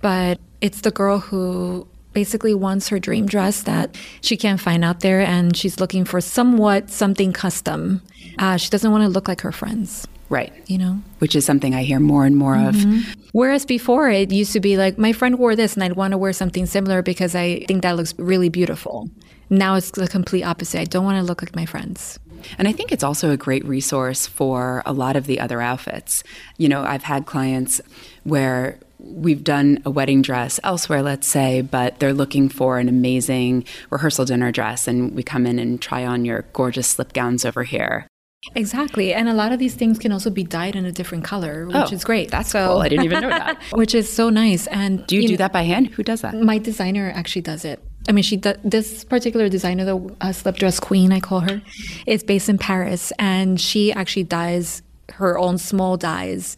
But 0.00 0.40
it's 0.60 0.82
the 0.82 0.90
girl 0.90 1.18
who 1.18 1.86
basically 2.12 2.54
wants 2.54 2.88
her 2.88 2.98
dream 2.98 3.26
dress 3.26 3.62
that 3.62 3.96
she 4.20 4.36
can't 4.36 4.60
find 4.60 4.84
out 4.84 5.00
there 5.00 5.20
and 5.20 5.56
she's 5.56 5.80
looking 5.80 6.04
for 6.04 6.20
somewhat 6.20 6.90
something 6.90 7.32
custom. 7.32 8.02
Uh, 8.38 8.56
she 8.56 8.68
doesn't 8.70 8.90
want 8.90 9.02
to 9.02 9.08
look 9.08 9.28
like 9.28 9.40
her 9.42 9.52
friends. 9.52 10.06
Right. 10.28 10.52
You 10.68 10.78
know? 10.78 11.02
Which 11.18 11.34
is 11.34 11.44
something 11.44 11.74
I 11.74 11.82
hear 11.82 12.00
more 12.00 12.24
and 12.24 12.36
more 12.36 12.54
mm-hmm. 12.54 12.98
of. 12.98 13.16
Whereas 13.32 13.64
before 13.66 14.10
it 14.10 14.30
used 14.30 14.52
to 14.52 14.60
be 14.60 14.76
like, 14.76 14.98
my 14.98 15.12
friend 15.12 15.38
wore 15.38 15.56
this 15.56 15.74
and 15.74 15.82
I'd 15.82 15.94
want 15.96 16.12
to 16.12 16.18
wear 16.18 16.32
something 16.32 16.66
similar 16.66 17.02
because 17.02 17.34
I 17.34 17.64
think 17.66 17.82
that 17.82 17.96
looks 17.96 18.14
really 18.18 18.48
beautiful. 18.48 19.08
Now 19.48 19.74
it's 19.74 19.90
the 19.90 20.06
complete 20.06 20.44
opposite. 20.44 20.80
I 20.80 20.84
don't 20.84 21.04
want 21.04 21.18
to 21.18 21.24
look 21.24 21.42
like 21.42 21.56
my 21.56 21.66
friends. 21.66 22.18
And 22.58 22.68
I 22.68 22.72
think 22.72 22.92
it's 22.92 23.02
also 23.02 23.30
a 23.30 23.36
great 23.36 23.64
resource 23.64 24.26
for 24.26 24.82
a 24.86 24.92
lot 24.92 25.16
of 25.16 25.26
the 25.26 25.40
other 25.40 25.60
outfits. 25.60 26.22
You 26.56 26.68
know, 26.68 26.82
I've 26.82 27.02
had 27.02 27.26
clients 27.26 27.80
where 28.22 28.78
we've 29.10 29.44
done 29.44 29.82
a 29.84 29.90
wedding 29.90 30.22
dress 30.22 30.60
elsewhere, 30.64 31.02
let's 31.02 31.26
say, 31.26 31.60
but 31.60 31.98
they're 31.98 32.14
looking 32.14 32.48
for 32.48 32.78
an 32.78 32.88
amazing 32.88 33.64
rehearsal 33.90 34.24
dinner 34.24 34.52
dress, 34.52 34.88
and 34.88 35.14
we 35.14 35.22
come 35.22 35.46
in 35.46 35.58
and 35.58 35.80
try 35.80 36.06
on 36.06 36.24
your 36.24 36.46
gorgeous 36.52 36.88
slip 36.88 37.12
gowns 37.12 37.44
over 37.44 37.64
here. 37.64 38.06
Exactly. 38.54 39.12
And 39.12 39.28
a 39.28 39.34
lot 39.34 39.52
of 39.52 39.58
these 39.58 39.74
things 39.74 39.98
can 39.98 40.12
also 40.12 40.30
be 40.30 40.42
dyed 40.42 40.74
in 40.74 40.86
a 40.86 40.92
different 40.92 41.24
color, 41.24 41.66
which 41.66 41.76
oh, 41.76 41.92
is 41.92 42.04
great. 42.04 42.30
That's 42.30 42.50
so, 42.50 42.68
cool. 42.68 42.78
I 42.78 42.88
didn't 42.88 43.04
even 43.04 43.20
know 43.20 43.28
that. 43.28 43.62
which 43.72 43.94
is 43.94 44.10
so 44.10 44.30
nice. 44.30 44.66
And 44.68 45.06
do 45.06 45.16
you, 45.16 45.22
you 45.22 45.28
do 45.28 45.34
know, 45.34 45.38
that 45.38 45.52
by 45.52 45.62
hand? 45.62 45.88
Who 45.88 46.02
does 46.02 46.22
that? 46.22 46.34
My 46.34 46.56
designer 46.56 47.12
actually 47.14 47.42
does 47.42 47.66
it. 47.66 47.82
I 48.08 48.12
mean, 48.12 48.22
she 48.22 48.38
does, 48.38 48.56
this 48.64 49.04
particular 49.04 49.50
designer, 49.50 49.84
the 49.84 50.16
uh, 50.22 50.32
slip 50.32 50.56
dress 50.56 50.80
queen, 50.80 51.12
I 51.12 51.20
call 51.20 51.40
her, 51.40 51.60
is 52.06 52.24
based 52.24 52.48
in 52.48 52.56
Paris, 52.56 53.12
and 53.18 53.60
she 53.60 53.92
actually 53.92 54.24
dyes 54.24 54.82
her 55.12 55.38
own 55.38 55.58
small 55.58 55.96
dyes 55.96 56.56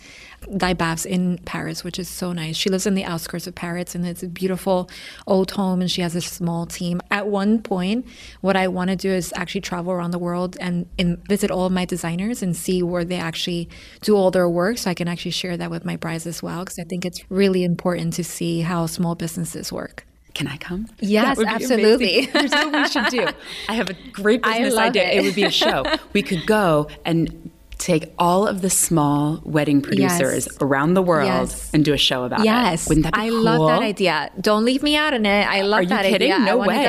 dye 0.57 0.75
baths 0.75 1.05
in 1.05 1.39
Paris, 1.45 1.85
which 1.85 1.99
is 1.99 2.09
so 2.09 2.33
nice. 2.33 2.57
She 2.57 2.71
lives 2.71 2.87
in 2.87 2.95
the 2.95 3.05
outskirts 3.05 3.47
of 3.47 3.55
Paris 3.55 3.95
and 3.95 4.07
it's 4.07 4.23
a 4.23 4.29
beautiful 4.29 4.91
old 5.27 5.51
home 5.53 5.81
and 5.81 5.91
she 5.91 6.03
has 6.03 6.15
a 6.15 6.21
small 6.21 6.67
team. 6.67 7.01
At 7.11 7.29
one 7.29 7.63
point, 7.63 8.07
what 8.41 8.57
I 8.57 8.69
want 8.69 8.91
to 8.91 8.97
do 8.97 9.11
is 9.11 9.33
actually 9.37 9.63
travel 9.63 9.93
around 9.93 10.11
the 10.11 10.19
world 10.19 10.57
and, 10.61 10.87
and 10.99 11.19
visit 11.29 11.51
all 11.51 11.67
of 11.67 11.73
my 11.73 11.85
designers 11.85 12.43
and 12.43 12.57
see 12.57 12.83
where 12.83 13.05
they 13.05 13.19
actually 13.19 13.69
do 14.03 14.17
all 14.17 14.31
their 14.31 14.49
work 14.49 14.79
so 14.79 14.91
I 14.91 14.95
can 14.95 15.09
actually 15.09 15.31
share 15.33 15.57
that 15.57 15.71
with 15.71 15.85
my 15.85 15.97
brides 15.97 16.27
as 16.27 16.43
well 16.43 16.65
because 16.65 16.79
I 16.79 16.85
think 16.85 17.05
it's 17.05 17.23
really 17.31 17.65
important 17.65 18.13
to 18.15 18.25
see 18.25 18.61
how 18.61 18.87
small 18.87 19.15
businesses 19.15 19.73
work. 19.73 20.07
Can 20.35 20.47
I 20.49 20.57
come? 20.57 20.87
Yes, 21.01 21.39
absolutely. 21.39 22.27
There's 22.27 22.53
what 22.53 22.73
we 22.73 22.89
should 22.89 23.07
do. 23.07 23.29
I 23.69 23.75
have 23.75 23.91
a 23.91 23.97
great 24.13 24.43
business 24.45 24.77
idea. 24.77 25.05
It. 25.05 25.19
it 25.19 25.23
would 25.25 25.35
be 25.35 25.43
a 25.43 25.51
show. 25.51 25.85
We 26.15 26.23
could 26.23 26.47
go 26.47 26.89
and 27.05 27.51
take 27.79 28.13
all 28.19 28.47
of 28.47 28.63
the 28.63 28.71
small 28.71 29.41
wedding 29.45 29.83
producers 29.83 30.47
yes. 30.47 30.59
around 30.61 30.95
the 30.95 31.03
world 31.03 31.27
yes. 31.27 31.71
and 31.73 31.85
do 31.85 31.93
a 31.93 31.99
show 31.99 32.25
about 32.25 32.45
yes. 32.45 32.47
it. 32.47 32.71
Yes. 32.71 32.89
Wouldn't 32.89 33.05
that 33.05 33.15
be 33.15 33.21
I 33.21 33.29
cool? 33.29 33.43
love 33.43 33.69
that 33.69 33.83
idea. 33.83 34.31
Don't 34.41 34.65
leave 34.65 34.83
me 34.83 34.97
out 34.97 35.15
in 35.15 35.27
it. 35.27 35.47
I 35.47 35.63
love 35.63 35.81
Are 35.81 35.87
that 35.87 36.05
you 36.05 36.13
kidding? 36.13 36.33
idea. 36.33 36.45
No 36.45 36.59
way. 36.59 36.85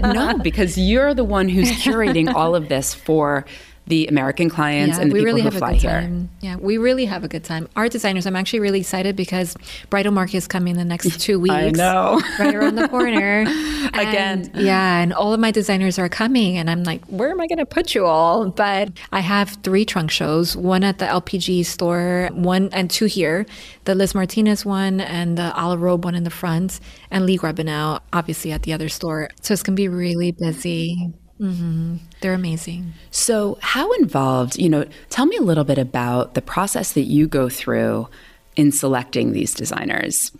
no, 0.02 0.38
because 0.42 0.76
you're 0.76 1.14
the 1.14 1.24
one 1.24 1.48
who's 1.48 1.70
curating 1.82 2.32
all 2.32 2.54
of 2.54 2.68
this 2.68 2.94
for 2.94 3.44
the 3.86 4.06
American 4.08 4.50
clients 4.50 4.96
yeah, 4.96 5.02
and 5.02 5.10
the 5.10 5.14
we 5.14 5.20
people 5.20 5.26
really 5.26 5.42
who 5.42 5.50
have 5.50 5.58
fly 5.58 5.70
a 5.70 5.72
good 5.74 5.80
here. 5.80 6.00
Time. 6.00 6.30
Yeah, 6.40 6.56
we 6.56 6.78
really 6.78 7.04
have 7.04 7.24
a 7.24 7.28
good 7.28 7.44
time. 7.44 7.68
Our 7.76 7.88
designers, 7.88 8.26
I'm 8.26 8.36
actually 8.36 8.60
really 8.60 8.80
excited 8.80 9.14
because 9.16 9.56
Bridal 9.90 10.12
Market 10.12 10.38
is 10.38 10.46
coming 10.46 10.76
the 10.76 10.84
next 10.84 11.20
two 11.20 11.38
weeks. 11.38 11.54
I 11.54 11.70
know. 11.70 12.20
right 12.38 12.54
around 12.54 12.76
the 12.76 12.88
corner. 12.88 13.42
Again. 13.94 14.50
yeah, 14.54 15.00
and 15.00 15.12
all 15.12 15.32
of 15.32 15.40
my 15.40 15.50
designers 15.50 15.98
are 15.98 16.08
coming, 16.08 16.56
and 16.56 16.68
I'm 16.68 16.82
like, 16.82 17.04
where 17.06 17.30
am 17.30 17.40
I 17.40 17.46
going 17.46 17.58
to 17.58 17.66
put 17.66 17.94
you 17.94 18.06
all? 18.06 18.50
But 18.50 18.90
I 19.12 19.20
have 19.20 19.50
three 19.62 19.84
trunk 19.84 20.10
shows 20.10 20.56
one 20.56 20.82
at 20.84 20.98
the 20.98 21.06
LPG 21.06 21.64
store, 21.66 22.28
one 22.32 22.68
and 22.72 22.90
two 22.90 23.06
here 23.06 23.46
the 23.86 23.94
Liz 23.94 24.14
Martinez 24.14 24.66
one 24.66 25.00
and 25.00 25.38
the 25.38 25.52
a 25.54 25.62
la 25.68 25.74
robe 25.74 26.04
one 26.04 26.14
in 26.14 26.24
the 26.24 26.30
front, 26.30 26.80
and 27.10 27.24
Lee 27.24 27.38
Grebenau, 27.38 28.00
obviously, 28.12 28.52
at 28.52 28.64
the 28.64 28.72
other 28.72 28.88
store. 28.88 29.30
So 29.40 29.54
it's 29.54 29.62
going 29.62 29.76
to 29.76 29.80
be 29.80 29.88
really 29.88 30.32
busy. 30.32 31.14
Mm-hmm. 31.40 31.96
They're 32.20 32.34
amazing. 32.34 32.94
So, 33.10 33.58
how 33.60 33.92
involved, 33.92 34.58
you 34.58 34.68
know, 34.68 34.86
tell 35.10 35.26
me 35.26 35.36
a 35.36 35.42
little 35.42 35.64
bit 35.64 35.78
about 35.78 36.34
the 36.34 36.42
process 36.42 36.92
that 36.92 37.02
you 37.02 37.26
go 37.28 37.48
through 37.48 38.08
in 38.56 38.72
selecting 38.72 39.32
these 39.32 39.52
designers. 39.52 40.32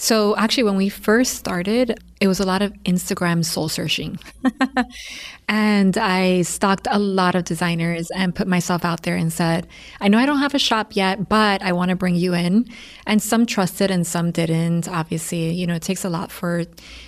So, 0.00 0.36
actually, 0.36 0.62
when 0.62 0.76
we 0.76 0.88
first 0.88 1.34
started, 1.34 1.98
it 2.20 2.28
was 2.28 2.38
a 2.38 2.44
lot 2.44 2.62
of 2.62 2.72
Instagram 2.84 3.44
soul 3.44 3.68
searching. 3.68 4.18
and 5.48 5.98
I 5.98 6.42
stalked 6.42 6.86
a 6.88 7.00
lot 7.00 7.34
of 7.34 7.42
designers 7.42 8.08
and 8.12 8.32
put 8.32 8.46
myself 8.46 8.84
out 8.84 9.02
there 9.02 9.16
and 9.16 9.32
said, 9.32 9.66
I 10.00 10.06
know 10.06 10.18
I 10.18 10.24
don't 10.24 10.38
have 10.38 10.54
a 10.54 10.58
shop 10.58 10.94
yet, 10.94 11.28
but 11.28 11.62
I 11.62 11.72
want 11.72 11.88
to 11.88 11.96
bring 11.96 12.14
you 12.14 12.32
in. 12.32 12.68
And 13.06 13.20
some 13.20 13.44
trusted 13.44 13.90
and 13.90 14.06
some 14.06 14.30
didn't. 14.30 14.88
Obviously, 14.88 15.50
you 15.50 15.66
know, 15.66 15.74
it 15.74 15.82
takes 15.82 16.04
a 16.04 16.08
lot 16.08 16.30
for 16.30 16.64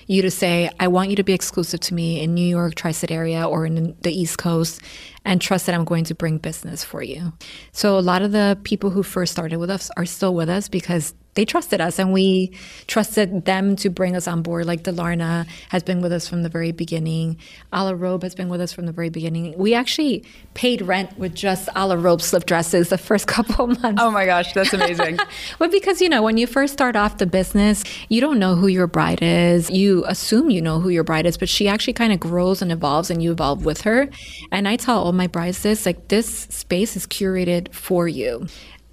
you 0.09 0.23
to 0.23 0.31
say, 0.31 0.69
I 0.81 0.89
want 0.89 1.11
you 1.11 1.17
to 1.17 1.25
be 1.25 1.33
exclusive 1.33 1.79
to 1.81 1.95
me 1.95 2.21
in 2.21 2.35
New 2.35 2.47
York, 2.47 2.75
Tri 2.75 2.91
State 2.91 3.13
area, 3.13 3.47
or 3.47 3.67
in 3.67 3.97
the 4.01 4.13
East 4.13 4.39
Coast, 4.39 4.81
and 5.25 5.41
trust 5.41 5.67
that 5.67 5.77
I'm 5.77 5.85
going 5.85 6.05
to 6.05 6.15
bring 6.17 6.39
business 6.39 6.83
for 6.83 7.05
you. 7.05 7.33
So 7.71 7.97
a 7.97 8.01
lot 8.01 8.23
of 8.23 8.33
the 8.33 8.59
people 8.65 8.91
who 8.91 9.05
first 9.05 9.31
started 9.31 9.59
with 9.59 9.71
us 9.71 9.91
are 9.97 10.07
still 10.07 10.35
with 10.35 10.49
us 10.49 10.69
because 10.69 11.15
they 11.41 11.47
trusted 11.47 11.81
us 11.81 11.99
and 11.99 12.13
we 12.13 12.53
trusted 12.87 13.47
them 13.47 13.75
to 13.75 13.89
bring 13.89 14.15
us 14.15 14.29
on 14.29 14.43
board. 14.43 14.67
Like 14.67 14.83
Daalarna 14.83 15.47
has 15.71 15.83
been 15.83 16.03
with 16.03 16.13
us 16.13 16.29
from 16.29 16.43
the 16.43 16.51
very 16.51 16.71
beginning. 16.71 17.39
A 17.73 17.83
la 17.83 17.93
Robe 17.93 18.23
has 18.25 18.35
been 18.35 18.51
with 18.51 18.61
us 18.61 18.75
from 18.75 18.85
the 18.85 18.93
very 18.93 19.09
beginning. 19.09 19.55
We 19.57 19.73
actually 19.73 20.23
paid 20.53 20.83
rent 20.83 21.19
with 21.19 21.35
just 21.35 21.71
A 21.75 21.87
la 21.87 21.95
Robe 21.95 22.21
slip 22.21 22.45
dresses 22.45 22.91
the 22.91 22.99
first 22.99 23.27
couple 23.35 23.71
of 23.71 23.83
months. 23.83 24.03
Oh 24.03 24.11
my 24.11 24.27
gosh, 24.27 24.53
that's 24.53 24.75
amazing. 24.75 25.19
but 25.59 25.71
because, 25.71 26.03
you 26.03 26.11
know, 26.11 26.23
when 26.23 26.37
you 26.37 26.47
first 26.47 26.75
start 26.75 26.95
off 26.95 27.17
the 27.17 27.27
business, 27.27 27.85
you 28.11 28.21
don't 28.21 28.39
know 28.39 28.55
who 28.55 28.67
your 28.67 28.87
bride 28.87 29.23
is. 29.23 29.71
You 29.71 30.05
assume 30.09 30.51
you 30.51 30.61
know 30.61 30.79
who 30.79 30.91
your 30.91 31.05
bride 31.05 31.25
is, 31.25 31.39
but 31.39 31.49
she 31.49 31.69
actually 31.69 31.95
kind 31.95 32.13
of 32.13 32.21
grows 32.21 32.61
and 32.61 32.71
evolves 32.71 33.11
and 33.11 33.23
you 33.23 33.33
evolve 33.33 33.65
with 33.65 33.81
her. 33.81 34.11
And 34.53 34.69
I 34.69 34.77
tell 34.77 35.03
all 35.03 35.13
my 35.13 35.27
brides 35.27 35.63
this, 35.63 35.87
like 35.87 36.09
this 36.09 36.29
space 36.51 36.97
is 36.97 37.07
curated 37.07 37.73
for 37.73 38.07
you 38.07 38.47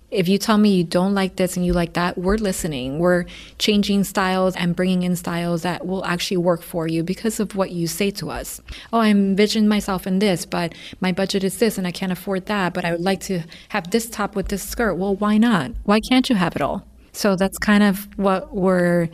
if 0.10 0.30
you 0.30 0.38
tell 0.38 0.58
me 0.58 0.70
you 0.70 0.84
don't 0.86 1.14
like 1.14 1.36
this 1.36 1.58
and 1.58 1.66
you 1.66 1.74
like 1.74 1.94
that, 1.94 2.18
we're 2.18 2.38
listening. 2.38 2.98
We're 2.98 3.26
changing 3.60 4.06
styles 4.06 4.56
and 4.56 4.76
bringing 4.76 5.04
in 5.04 5.18
styles 5.18 5.64
that 5.64 5.86
will 5.86 6.06
actually 6.06 6.38
work 6.38 6.62
for 6.62 6.88
you 6.88 7.04
because 7.04 7.42
of 7.42 7.56
what 7.56 7.72
you 7.72 7.88
say 7.88 8.12
to 8.12 8.30
us. 8.30 8.62
Oh, 8.94 9.00
I 9.00 9.10
envision 9.10 9.68
myself 9.68 10.08
in 10.08 10.20
this, 10.20 10.46
but 10.46 10.74
my 11.02 11.12
budget 11.12 11.44
is 11.44 11.58
this 11.58 11.78
and 11.78 11.86
I 11.86 11.92
can't 11.92 12.12
afford 12.12 12.46
that, 12.46 12.74
but 12.74 12.86
I 12.86 12.92
would 12.94 13.02
like 13.02 13.20
to 13.22 13.44
have 13.70 13.92
this 13.92 14.10
top 14.10 14.36
with 14.36 14.48
this 14.48 14.64
skirt. 14.64 14.96
Well, 14.96 15.16
why 15.16 15.38
not? 15.38 15.72
Why 15.84 16.00
can't 16.00 16.30
you 16.30 16.36
have 16.38 16.56
it 16.56 16.62
all? 16.62 16.86
So 17.12 17.36
that's 17.36 17.58
kind 17.58 17.84
of 17.84 18.08
what 18.18 18.56
we're 18.56 19.10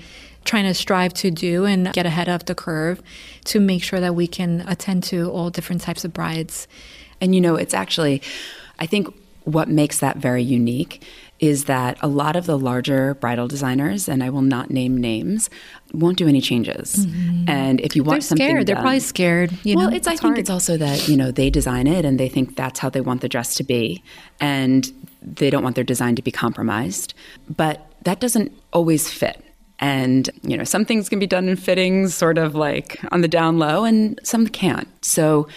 trying 0.45 0.65
to 0.65 0.73
strive 0.73 1.13
to 1.13 1.31
do 1.31 1.65
and 1.65 1.91
get 1.93 2.05
ahead 2.05 2.29
of 2.29 2.45
the 2.45 2.53
curve 2.53 3.01
to 3.45 3.59
make 3.59 3.81
sure 3.81 3.99
that 3.99 4.13
we 4.13 4.27
can 4.27 4.61
attend 4.67 5.03
to 5.05 5.31
all 5.31 5.49
different 5.49 5.81
types 5.81 6.05
of 6.05 6.13
brides. 6.13 6.67
And 7.19 7.33
you 7.33 7.41
know, 7.41 7.55
it's 7.55 7.73
actually, 7.73 8.21
I 8.77 8.85
think 8.85 9.07
what 9.45 9.67
makes 9.67 9.99
that 9.99 10.17
very 10.17 10.43
unique 10.43 11.03
is 11.39 11.65
that 11.65 11.97
a 12.01 12.07
lot 12.07 12.35
of 12.35 12.45
the 12.45 12.57
larger 12.57 13.15
bridal 13.15 13.47
designers, 13.47 14.07
and 14.07 14.23
I 14.23 14.29
will 14.29 14.41
not 14.41 14.69
name 14.69 14.95
names, 14.95 15.49
won't 15.91 16.17
do 16.17 16.27
any 16.27 16.39
changes. 16.39 17.05
Mm-hmm. 17.05 17.49
And 17.49 17.81
if 17.81 17.95
you 17.95 18.03
want 18.03 18.15
They're 18.15 18.21
something, 18.21 18.47
scared. 18.47 18.59
Done, 18.59 18.65
They're 18.65 18.81
probably 18.81 18.99
scared. 19.01 19.51
You 19.63 19.75
well, 19.75 19.89
know, 19.89 19.95
it's, 19.95 20.07
it's 20.07 20.19
I 20.19 20.21
hard. 20.21 20.35
think 20.35 20.37
it's 20.37 20.49
also 20.49 20.77
that 20.77 21.07
you 21.07 21.17
know 21.17 21.31
they 21.31 21.49
design 21.49 21.87
it 21.87 22.05
and 22.05 22.19
they 22.19 22.29
think 22.29 22.55
that's 22.55 22.79
how 22.79 22.89
they 22.89 23.01
want 23.01 23.21
the 23.21 23.29
dress 23.29 23.55
to 23.55 23.63
be, 23.63 24.01
and 24.39 24.89
they 25.21 25.49
don't 25.49 25.63
want 25.63 25.75
their 25.75 25.83
design 25.83 26.15
to 26.15 26.21
be 26.21 26.31
compromised. 26.31 27.13
But 27.49 27.85
that 28.03 28.19
doesn't 28.19 28.51
always 28.71 29.09
fit. 29.09 29.43
And, 29.79 30.29
you 30.43 30.55
know, 30.55 30.63
some 30.63 30.85
things 30.85 31.09
can 31.09 31.19
be 31.19 31.27
done 31.27 31.49
in 31.49 31.57
fittings, 31.57 32.15
sort 32.15 32.37
of 32.37 32.55
like 32.55 32.99
on 33.11 33.19
the 33.19 33.27
down 33.27 33.59
low, 33.59 33.83
and 33.83 34.17
some 34.23 34.47
can't. 34.47 34.87
So, 35.03 35.47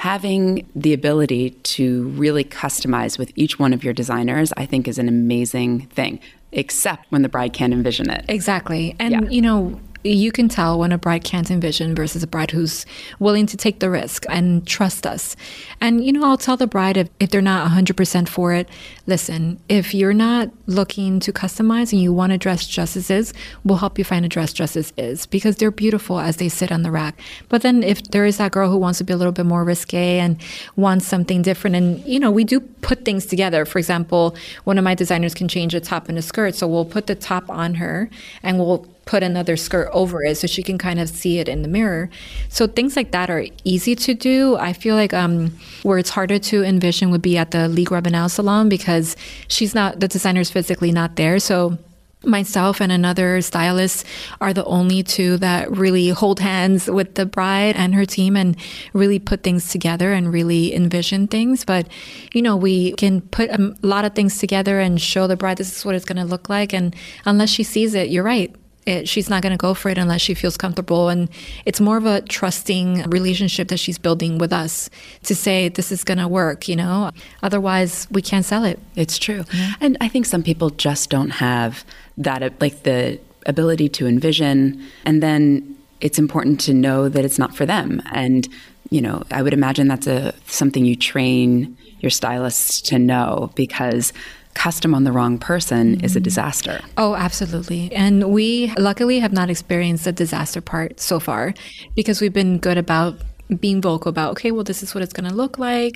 having 0.00 0.66
the 0.74 0.94
ability 0.94 1.50
to 1.50 2.08
really 2.16 2.42
customize 2.42 3.18
with 3.18 3.30
each 3.36 3.58
one 3.58 3.74
of 3.74 3.84
your 3.84 3.92
designers, 3.92 4.50
I 4.56 4.64
think 4.64 4.88
is 4.88 4.98
an 4.98 5.08
amazing 5.08 5.88
thing, 5.88 6.20
except 6.52 7.12
when 7.12 7.20
the 7.20 7.28
bride 7.28 7.52
can't 7.52 7.74
envision 7.74 8.08
it. 8.08 8.24
Exactly. 8.26 8.96
And, 8.98 9.12
yeah. 9.12 9.28
you 9.28 9.42
know, 9.42 9.78
you 10.02 10.32
can 10.32 10.48
tell 10.48 10.78
when 10.78 10.92
a 10.92 10.98
bride 10.98 11.24
can't 11.24 11.50
envision 11.50 11.94
versus 11.94 12.22
a 12.22 12.26
bride 12.26 12.50
who's 12.50 12.86
willing 13.18 13.46
to 13.46 13.56
take 13.56 13.80
the 13.80 13.90
risk 13.90 14.24
and 14.28 14.66
trust 14.66 15.06
us. 15.06 15.36
And, 15.80 16.04
you 16.04 16.12
know, 16.12 16.24
I'll 16.24 16.38
tell 16.38 16.56
the 16.56 16.66
bride 16.66 16.96
if, 16.96 17.08
if 17.18 17.30
they're 17.30 17.42
not 17.42 17.70
100% 17.70 18.28
for 18.28 18.52
it, 18.52 18.68
listen, 19.06 19.60
if 19.68 19.94
you're 19.94 20.14
not 20.14 20.50
looking 20.66 21.20
to 21.20 21.32
customize 21.32 21.92
and 21.92 22.00
you 22.00 22.12
want 22.12 22.32
a 22.32 22.38
dress 22.38 22.66
just 22.66 22.96
as 22.96 23.10
is, 23.10 23.32
we'll 23.64 23.78
help 23.78 23.98
you 23.98 24.04
find 24.04 24.24
a 24.24 24.28
dress 24.28 24.52
just 24.52 24.76
as 24.76 24.92
is 24.96 25.26
because 25.26 25.56
they're 25.56 25.70
beautiful 25.70 26.18
as 26.18 26.36
they 26.38 26.48
sit 26.48 26.72
on 26.72 26.82
the 26.82 26.90
rack. 26.90 27.18
But 27.48 27.62
then 27.62 27.82
if 27.82 28.02
there 28.02 28.24
is 28.24 28.38
that 28.38 28.52
girl 28.52 28.70
who 28.70 28.78
wants 28.78 28.98
to 28.98 29.04
be 29.04 29.12
a 29.12 29.16
little 29.16 29.32
bit 29.32 29.46
more 29.46 29.64
risque 29.64 30.18
and 30.18 30.40
wants 30.76 31.06
something 31.06 31.42
different, 31.42 31.76
and, 31.76 32.04
you 32.06 32.18
know, 32.18 32.30
we 32.30 32.44
do 32.44 32.60
put 32.60 33.04
things 33.04 33.26
together. 33.26 33.64
For 33.64 33.78
example, 33.78 34.34
one 34.64 34.78
of 34.78 34.84
my 34.84 34.94
designers 34.94 35.34
can 35.34 35.48
change 35.48 35.74
a 35.74 35.80
top 35.80 36.08
and 36.08 36.16
a 36.16 36.22
skirt. 36.22 36.54
So 36.54 36.66
we'll 36.66 36.84
put 36.84 37.06
the 37.06 37.14
top 37.14 37.48
on 37.50 37.74
her 37.74 38.08
and 38.42 38.58
we'll 38.58 38.86
put 39.04 39.22
another 39.22 39.56
skirt 39.56 39.88
over 39.92 40.22
it 40.22 40.36
so 40.36 40.46
she 40.46 40.62
can 40.62 40.78
kind 40.78 41.00
of 41.00 41.08
see 41.08 41.38
it 41.38 41.48
in 41.48 41.62
the 41.62 41.68
mirror. 41.68 42.10
So 42.48 42.66
things 42.66 42.96
like 42.96 43.10
that 43.12 43.30
are 43.30 43.46
easy 43.64 43.96
to 43.96 44.14
do. 44.14 44.56
I 44.56 44.72
feel 44.72 44.94
like 44.94 45.12
um, 45.12 45.52
where 45.82 45.98
it's 45.98 46.10
harder 46.10 46.38
to 46.38 46.62
envision 46.62 47.10
would 47.10 47.22
be 47.22 47.36
at 47.36 47.50
the 47.50 47.68
Lee 47.68 47.84
Grebenau 47.84 48.30
salon 48.30 48.68
because 48.68 49.16
she's 49.48 49.74
not 49.74 50.00
the 50.00 50.08
designer's 50.08 50.50
physically 50.50 50.92
not 50.92 51.16
there. 51.16 51.38
So 51.38 51.78
myself 52.24 52.80
and 52.80 52.92
another 52.92 53.40
stylist 53.40 54.04
are 54.40 54.52
the 54.52 54.64
only 54.66 55.02
two 55.02 55.38
that 55.38 55.70
really 55.70 56.10
hold 56.10 56.40
hands 56.40 56.88
with 56.90 57.14
the 57.14 57.24
bride 57.24 57.76
and 57.76 57.94
her 57.94 58.04
team 58.04 58.36
and 58.36 58.56
really 58.92 59.18
put 59.18 59.42
things 59.42 59.70
together 59.70 60.12
and 60.12 60.30
really 60.30 60.74
envision 60.74 61.26
things 61.26 61.64
but 61.64 61.88
you 62.34 62.42
know 62.42 62.56
we 62.56 62.92
can 62.92 63.22
put 63.22 63.48
a 63.50 63.74
lot 63.80 64.04
of 64.04 64.14
things 64.14 64.36
together 64.36 64.80
and 64.80 65.00
show 65.00 65.26
the 65.26 65.36
bride 65.36 65.56
this 65.56 65.74
is 65.74 65.84
what 65.84 65.94
it's 65.94 66.04
going 66.04 66.18
to 66.18 66.24
look 66.24 66.50
like 66.50 66.74
and 66.74 66.94
unless 67.24 67.48
she 67.48 67.62
sees 67.62 67.94
it 67.94 68.10
you're 68.10 68.24
right 68.24 68.54
it, 68.86 69.08
she's 69.08 69.28
not 69.28 69.42
going 69.42 69.52
to 69.52 69.58
go 69.58 69.74
for 69.74 69.88
it 69.90 69.98
unless 69.98 70.20
she 70.20 70.34
feels 70.34 70.56
comfortable. 70.56 71.08
And 71.08 71.28
it's 71.64 71.80
more 71.80 71.96
of 71.96 72.06
a 72.06 72.22
trusting 72.22 73.02
relationship 73.10 73.68
that 73.68 73.78
she's 73.78 73.98
building 73.98 74.38
with 74.38 74.52
us 74.52 74.88
to 75.24 75.34
say, 75.34 75.68
this 75.68 75.92
is 75.92 76.02
going 76.04 76.18
to 76.18 76.28
work, 76.28 76.68
you 76.68 76.76
know? 76.76 77.10
Otherwise, 77.42 78.08
we 78.10 78.22
can't 78.22 78.44
sell 78.44 78.64
it. 78.64 78.78
It's 78.96 79.18
true. 79.18 79.44
Yeah. 79.52 79.74
And 79.80 79.96
I 80.00 80.08
think 80.08 80.26
some 80.26 80.42
people 80.42 80.70
just 80.70 81.10
don't 81.10 81.30
have 81.30 81.84
that, 82.16 82.60
like 82.60 82.82
the 82.84 83.20
ability 83.46 83.88
to 83.90 84.06
envision. 84.06 84.82
And 85.04 85.22
then 85.22 85.76
it's 86.00 86.18
important 86.18 86.60
to 86.60 86.74
know 86.74 87.08
that 87.08 87.24
it's 87.24 87.38
not 87.38 87.54
for 87.54 87.66
them. 87.66 88.02
And, 88.12 88.48
you 88.90 89.02
know, 89.02 89.22
I 89.30 89.42
would 89.42 89.52
imagine 89.52 89.88
that's 89.88 90.06
a 90.06 90.34
something 90.46 90.84
you 90.84 90.96
train 90.96 91.76
your 92.00 92.10
stylists 92.10 92.80
to 92.80 92.98
know 92.98 93.50
because 93.54 94.12
custom 94.54 94.94
on 94.94 95.04
the 95.04 95.12
wrong 95.12 95.38
person 95.38 95.96
mm-hmm. 95.96 96.04
is 96.04 96.16
a 96.16 96.18
mm-hmm. 96.18 96.24
disaster. 96.24 96.80
Oh, 96.96 97.14
absolutely. 97.14 97.92
And 97.92 98.30
we 98.30 98.72
luckily 98.78 99.20
have 99.20 99.32
not 99.32 99.50
experienced 99.50 100.04
the 100.04 100.12
disaster 100.12 100.60
part 100.60 101.00
so 101.00 101.20
far 101.20 101.54
because 101.94 102.20
we've 102.20 102.32
been 102.32 102.58
good 102.58 102.78
about 102.78 103.18
being 103.58 103.80
vocal 103.80 104.10
about, 104.10 104.30
okay, 104.32 104.52
well, 104.52 104.62
this 104.62 104.82
is 104.82 104.94
what 104.94 105.02
it's 105.02 105.12
going 105.12 105.28
to 105.28 105.34
look 105.34 105.58
like. 105.58 105.94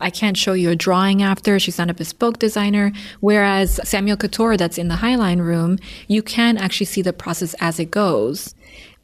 I 0.00 0.10
can't 0.10 0.36
show 0.36 0.54
you 0.54 0.70
a 0.70 0.76
drawing 0.76 1.22
after. 1.22 1.58
She's 1.60 1.78
not 1.78 1.90
a 1.90 1.94
bespoke 1.94 2.38
designer. 2.38 2.92
Whereas 3.20 3.80
Samuelle 3.88 4.16
Couture, 4.16 4.56
that's 4.56 4.78
in 4.78 4.88
the 4.88 4.96
Highline 4.96 5.40
room, 5.40 5.78
you 6.08 6.22
can 6.22 6.56
actually 6.56 6.86
see 6.86 7.02
the 7.02 7.12
process 7.12 7.54
as 7.60 7.78
it 7.78 7.90
goes 7.90 8.54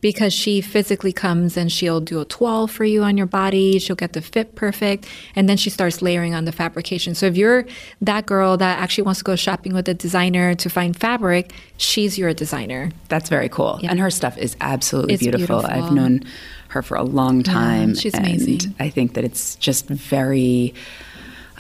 because 0.03 0.35
she 0.35 0.61
physically 0.61 1.13
comes 1.13 1.57
and 1.57 1.73
she'll 1.73 2.01
do 2.01 2.21
a 2.21 2.25
toile 2.27 2.67
for 2.67 2.85
you 2.85 3.03
on 3.03 3.17
your 3.17 3.27
body. 3.27 3.79
She'll 3.79 3.97
get 3.97 4.13
the 4.13 4.21
fit 4.21 4.55
perfect. 4.55 5.07
And 5.35 5.49
then 5.49 5.57
she 5.57 5.71
starts 5.71 6.03
layering 6.03 6.35
on 6.35 6.45
the 6.45 6.53
fabrication. 6.53 7.15
So 7.15 7.27
if 7.27 7.37
you're 7.37 7.65
that 8.03 8.27
girl 8.27 8.59
that 8.59 8.79
actually 8.79 9.05
wants 9.05 9.21
to 9.21 9.25
go 9.25 9.37
shopping 9.37 9.73
with 9.73 9.89
a 9.89 9.95
designer 9.95 10.55
to 10.57 10.69
find 10.69 10.95
fabric, 10.95 11.53
she's 11.79 12.19
your 12.19 12.35
designer. 12.35 12.91
That's 13.09 13.31
very 13.31 13.49
cool. 13.49 13.79
Yeah. 13.81 13.93
And 13.93 14.01
her 14.01 14.11
stuff 14.11 14.37
is 14.37 14.57
absolutely 14.61 15.17
beautiful. 15.17 15.61
beautiful. 15.61 15.85
I've 15.85 15.93
known 15.93 16.25
her 16.69 16.83
for 16.83 16.97
a 16.97 17.05
long 17.05 17.45
time. 17.45 17.91
Yeah, 17.91 18.01
she's 18.01 18.15
amazing. 18.15 18.75
I 18.81 18.91
think 18.91 19.15
that 19.15 19.25
it's 19.25 19.55
just 19.57 19.87
very 19.87 20.75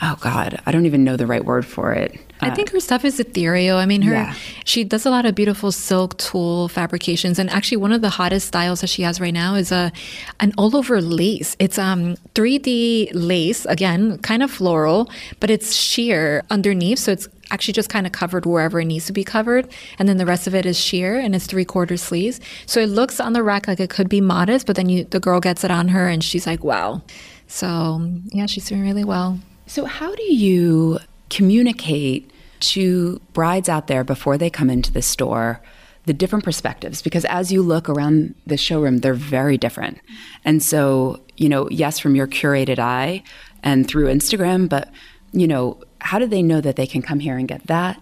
oh 0.03 0.17
god 0.21 0.61
i 0.67 0.73
don't 0.73 0.85
even 0.85 1.05
know 1.05 1.17
the 1.17 1.27
right 1.27 1.45
word 1.45 1.65
for 1.65 1.93
it 1.93 2.19
I 2.43 2.55
think 2.55 2.71
her 2.71 2.81
stuff 2.81 3.05
is 3.05 3.19
ethereal. 3.21 3.79
I 3.79 3.87
mean, 3.87 4.03
her 4.03 4.13
yeah. 4.13 4.35
she 4.65 4.85
does 4.85 5.07
a 5.07 5.11
lot 5.11 5.25
of 5.25 5.35
beautiful 5.35 5.73
silk 5.73 6.17
tulle 6.19 6.69
fabrications, 6.69 7.39
and 7.39 7.49
actually, 7.51 7.79
one 7.79 7.93
of 7.93 8.01
the 8.01 8.11
hottest 8.11 8.49
styles 8.49 8.81
that 8.81 8.89
she 8.89 9.03
has 9.03 9.21
right 9.21 9.35
now 9.35 9.55
is 9.55 9.73
a 9.73 9.93
an 10.41 10.53
all 10.59 10.77
over 10.77 11.01
lace. 11.01 11.57
It's 11.59 11.79
um 11.79 12.17
3D 12.35 13.11
lace 13.15 13.65
again, 13.67 14.19
kind 14.19 14.43
of 14.43 14.51
floral, 14.51 15.11
but 15.41 15.51
it's 15.51 15.73
sheer 15.75 16.43
underneath, 16.51 16.99
so 16.99 17.13
it's 17.13 17.29
actually 17.51 17.75
just 17.75 17.91
kind 17.91 18.07
of 18.07 18.13
covered 18.13 18.47
wherever 18.47 18.81
it 18.81 18.87
needs 18.87 19.07
to 19.07 19.13
be 19.13 19.25
covered, 19.25 19.69
and 19.99 20.09
then 20.09 20.17
the 20.17 20.27
rest 20.27 20.47
of 20.47 20.55
it 20.55 20.67
is 20.67 20.79
sheer 20.79 21.19
and 21.19 21.35
it's 21.35 21.47
three 21.47 21.65
quarter 21.65 21.97
sleeves. 21.97 22.41
So 22.67 22.81
it 22.81 22.89
looks 22.89 23.21
on 23.21 23.35
the 23.35 23.43
rack 23.43 23.69
like 23.69 23.81
it 23.81 23.91
could 23.91 24.09
be 24.09 24.21
modest, 24.21 24.67
but 24.67 24.77
then 24.77 24.89
you 24.89 25.05
the 25.05 25.21
girl 25.21 25.41
gets 25.41 25.65
it 25.65 25.71
on 25.71 25.89
her, 25.89 26.09
and 26.09 26.25
she's 26.25 26.47
like, 26.47 26.65
wow. 26.65 27.03
So 27.47 28.11
yeah, 28.33 28.47
she's 28.47 28.67
doing 28.67 28.83
really 28.83 29.05
well. 29.05 29.39
So 29.67 29.85
how 29.85 30.15
do 30.15 30.35
you 30.35 30.99
communicate 31.31 32.31
to 32.63 33.21
brides 33.33 33.69
out 33.69 33.87
there 33.87 34.05
before 34.05 34.39
they 34.39 34.51
come 34.51 34.71
into 34.71 34.93
the 34.93 35.03
store 35.03 35.61
the 36.05 36.13
different 36.13 36.45
perspectives 36.45 37.01
because 37.01 37.25
as 37.27 37.53
you 37.53 37.63
look 37.63 37.89
around 37.89 38.35
the 38.47 38.57
showroom 38.57 38.99
they're 38.99 39.15
very 39.15 39.57
different. 39.57 40.01
And 40.45 40.63
so 40.63 41.23
you 41.37 41.49
know 41.49 41.69
yes 41.71 41.99
from 41.99 42.15
your 42.15 42.27
curated 42.27 42.79
eye 42.79 43.23
and 43.63 43.89
through 43.89 44.07
instagram 44.07 44.69
but 44.69 44.91
you 45.33 45.47
know 45.47 45.81
how 46.01 46.19
do 46.19 46.27
they 46.27 46.43
know 46.43 46.61
that 46.61 46.77
they 46.77 46.87
can 46.87 47.03
come 47.03 47.21
here 47.21 47.39
and 47.39 47.49
get 47.49 47.67
that 47.67 48.01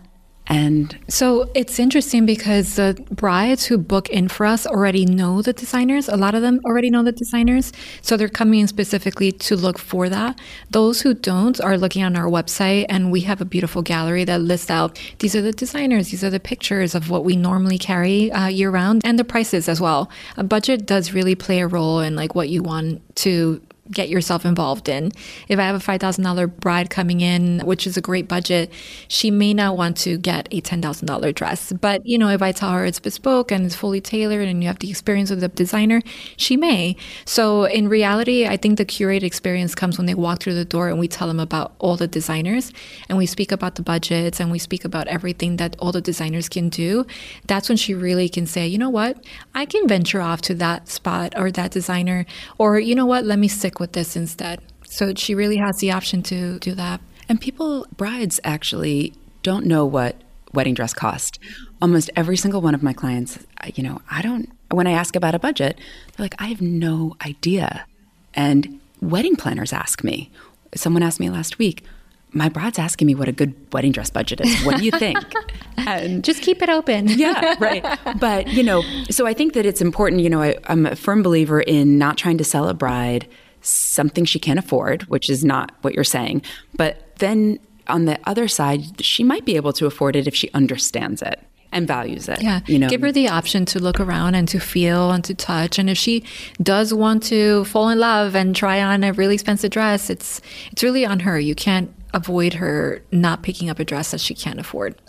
and 0.51 0.99
so 1.07 1.49
it's 1.55 1.79
interesting 1.79 2.27
because 2.27 2.75
the 2.75 3.01
brides 3.13 3.67
who 3.67 3.79
book 3.79 4.09
in 4.11 4.27
for 4.27 4.45
us 4.45 4.67
already 4.67 5.07
know 5.07 5.43
the 5.43 5.53
designers. 5.53 6.09
A 6.09 6.17
lot 6.17 6.35
of 6.35 6.43
them 6.43 6.61
already 6.65 6.91
know 6.91 7.05
the 7.05 7.13
designers. 7.13 7.73
So 8.03 8.17
they're 8.17 8.29
coming 8.29 8.59
in 8.59 8.67
specifically 8.67 9.31
to 9.31 9.55
look 9.55 9.79
for 9.79 10.09
that. 10.09 10.41
Those 10.69 11.03
who 11.03 11.15
don't 11.15 11.61
are 11.61 11.79
looking 11.79 12.03
on 12.03 12.17
our 12.17 12.27
website, 12.27 12.87
and 12.89 13.13
we 13.13 13.21
have 13.21 13.41
a 13.41 13.45
beautiful 13.45 13.81
gallery 13.81 14.25
that 14.25 14.41
lists 14.41 14.71
out 14.71 15.01
these 15.21 15.37
are 15.37 15.43
the 15.43 15.53
designers, 15.53 16.11
these 16.11 16.25
are 16.25 16.31
the 16.31 16.41
pictures 16.41 16.97
of 16.97 17.11
what 17.11 17.25
we 17.25 17.37
normally 17.37 17.79
carry 17.79 18.33
uh, 18.33 18.49
year 18.49 18.71
round, 18.71 19.03
and 19.05 19.21
the 19.21 19.25
prices 19.25 19.69
as 19.69 19.81
well. 19.81 20.11
A 20.37 20.43
budget 20.43 20.85
does 20.85 21.13
really 21.13 21.37
play 21.37 21.61
a 21.61 21.69
role 21.69 22.01
in 22.01 22.17
like 22.17 22.35
what 22.35 22.49
you 22.49 22.61
want 22.61 23.03
to 23.19 23.63
get 23.91 24.09
yourself 24.09 24.45
involved 24.45 24.89
in. 24.89 25.13
If 25.49 25.59
I 25.59 25.63
have 25.63 25.77
a 25.77 25.79
$5,000 25.79 26.61
bride 26.61 26.91
coming 26.91 27.21
in, 27.21 27.61
which 27.61 27.87
is 27.87 27.97
a 27.97 28.01
great 28.01 28.29
budget, 28.29 28.71
she 29.09 29.31
may 29.31 29.55
not 29.55 29.77
want 29.77 29.97
to 29.99 30.19
get 30.19 30.49
a 30.51 30.61
$10,000 30.61 31.35
dress. 31.35 31.73
But, 31.73 32.07
you 32.07 32.19
know, 32.19 32.29
if 32.29 32.43
I 32.43 32.53
tell 32.53 32.71
her 32.71 32.85
it's 32.85 33.01
bespoke 33.01 33.51
and 33.51 33.67
it's 33.67 33.75
fully 33.75 34.01
tailored 34.01 34.47
and 34.49 34.63
you 34.63 34.69
have 34.69 34.79
the 34.79 34.91
experience 34.91 35.31
with 35.31 35.41
the 35.41 35.49
designer, 35.49 36.03
she 36.37 36.57
may. 36.57 36.97
So 37.25 37.65
in 37.65 37.89
reality, 37.89 38.47
I 38.47 38.57
think 38.57 38.79
the 38.79 38.85
curated 38.85 39.25
experience 39.25 39.75
comes 39.75 39.99
when 39.99 40.07
they 40.07 40.15
walk 40.15 40.41
through 40.41 40.55
the 40.55 40.65
door 40.65 40.89
and 40.89 40.99
we 40.99 41.09
tell 41.09 41.27
them 41.29 41.41
about 41.41 41.73
all 41.79 41.97
the 41.97 42.07
designers 42.07 42.73
and 43.09 43.19
we 43.19 43.27
speak 43.27 43.51
about 43.51 43.75
the 43.75 43.83
budgets 43.83 44.41
and 44.41 44.51
we 44.51 44.59
speak 44.59 44.85
about 44.85 45.09
everything 45.09 45.57
that 45.57 45.77
all 45.79 45.93
the 45.93 46.01
designers 46.01 46.49
can 46.49 46.69
do. 46.69 47.07
That's 47.47 47.69
when 47.69 47.77
she 47.77 47.95
really 47.95 48.29
can 48.29 48.47
say, 48.47 48.67
you 48.67 48.79
know 48.79 48.91
what, 48.91 49.25
I 49.55 49.67
can 49.67 49.89
venture 49.89 50.21
off 50.21 50.43
to 50.43 50.55
that 50.55 50.89
spot 50.89 51.33
or 51.37 51.51
that 51.51 51.73
designer, 51.73 52.27
or 52.59 52.79
you 52.79 52.95
know 52.95 53.07
what, 53.07 53.25
let 53.25 53.39
me 53.39 53.49
stick 53.49 53.80
with 53.81 53.93
this 53.93 54.15
instead. 54.15 54.61
So 54.85 55.13
she 55.15 55.35
really 55.35 55.57
has 55.57 55.79
the 55.79 55.93
option 55.93 56.23
to 56.25 56.59
do 56.59 56.75
that. 56.75 57.01
And 57.29 57.41
people, 57.41 57.87
brides 57.97 58.39
actually 58.45 59.15
don't 59.43 59.67
know 59.67 59.87
what 59.87 60.17
wedding 60.53 60.75
dress 60.75 60.93
cost. 60.93 61.39
Almost 61.81 62.11
every 62.17 62.37
single 62.37 62.61
one 62.61 62.75
of 62.75 62.83
my 62.83 62.93
clients, 62.93 63.39
you 63.75 63.83
know, 63.83 64.01
I 64.11 64.23
don't, 64.23 64.51
when 64.71 64.87
I 64.87 64.93
ask 64.93 65.17
about 65.17 65.35
a 65.35 65.39
budget, 65.39 65.79
they're 66.17 66.25
like, 66.25 66.35
I 66.39 66.49
have 66.49 66.61
no 66.61 67.17
idea. 67.25 67.87
And 68.35 68.81
wedding 69.01 69.37
planners 69.37 69.73
ask 69.73 70.05
me. 70.05 70.31
Someone 70.75 71.03
asked 71.03 71.21
me 71.21 71.31
last 71.31 71.59
week, 71.59 71.85
my 72.33 72.49
bride's 72.49 72.79
asking 72.79 73.07
me 73.07 73.15
what 73.15 73.29
a 73.29 73.33
good 73.33 73.55
wedding 73.73 73.93
dress 73.93 74.11
budget 74.11 74.41
is. 74.41 74.65
What 74.65 74.79
do 74.79 74.85
you 74.85 74.93
think? 74.93 75.19
and 75.77 76.23
just 76.23 76.43
keep 76.43 76.63
it 76.63 76.69
open. 76.69 77.09
yeah, 77.19 77.57
right. 77.59 77.85
But, 78.21 78.49
you 78.49 78.63
know, 78.63 78.83
so 79.11 79.27
I 79.27 79.35
think 79.35 79.55
that 79.55 79.67
it's 79.67 79.81
important, 79.81 80.23
you 80.23 80.31
know, 80.31 80.43
I, 80.43 80.57
I'm 80.65 80.87
a 80.87 80.97
firm 80.97 81.23
believer 81.23 81.61
in 81.61 81.99
not 81.99 82.17
trying 82.17 82.39
to 82.39 82.45
sell 82.45 82.69
a 82.69 82.75
bride 82.75 83.27
something 83.63 84.25
she 84.25 84.39
can't 84.39 84.59
afford, 84.59 85.03
which 85.05 85.29
is 85.29 85.45
not 85.45 85.73
what 85.83 85.95
you're 85.95 86.05
saying. 86.05 86.43
But 86.77 87.17
then 87.17 87.59
on 87.87 88.05
the 88.05 88.19
other 88.25 88.49
side, 88.49 89.05
she 89.05 89.25
might 89.25 89.45
be 89.45 89.57
able 89.57 89.73
to 89.75 89.87
afford 89.87 90.17
it 90.17 90.27
if 90.27 90.35
she 90.35 90.51
understands 90.53 91.23
it 91.23 91.41
and 91.73 91.87
values 91.87 92.29
it. 92.29 92.43
Yeah. 92.43 92.61
You 92.67 92.79
know, 92.79 92.89
give 92.89 93.01
her 93.03 93.13
the 93.13 93.29
option 93.29 93.65
to 93.67 93.79
look 93.79 94.01
around 94.01 94.35
and 94.35 94.49
to 94.49 94.59
feel 94.59 95.13
and 95.13 95.23
to 95.25 95.35
touch. 95.35 95.79
And 95.79 95.89
if 95.89 95.99
she 95.99 96.25
does 96.63 96.93
want 96.93 97.23
to 97.25 97.65
fall 97.67 97.89
in 97.89 97.99
love 97.99 98.35
and 98.35 98.55
try 98.57 98.83
on 98.83 99.05
a 99.05 99.13
really 99.13 99.35
expensive 99.35 99.71
dress, 99.71 100.11
it's 100.11 100.41
it's 100.73 100.83
really 100.83 101.07
on 101.07 101.21
her. 101.21 101.39
You 101.39 101.55
can't 101.55 101.95
avoid 102.13 102.55
her 102.55 103.03
not 103.13 103.43
picking 103.43 103.71
up 103.71 103.79
a 103.79 103.85
dress 103.85 104.11
that 104.11 104.21
she 104.21 104.35
can't 104.35 104.59
afford. 104.59 105.01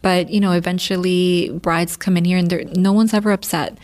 But, 0.00 0.30
you 0.30 0.38
know, 0.38 0.52
eventually 0.52 1.50
brides 1.50 1.96
come 1.96 2.16
in 2.16 2.24
here 2.24 2.38
and 2.38 2.76
no 2.76 2.92
one's 2.92 3.14
ever 3.14 3.32
upset. 3.32 3.78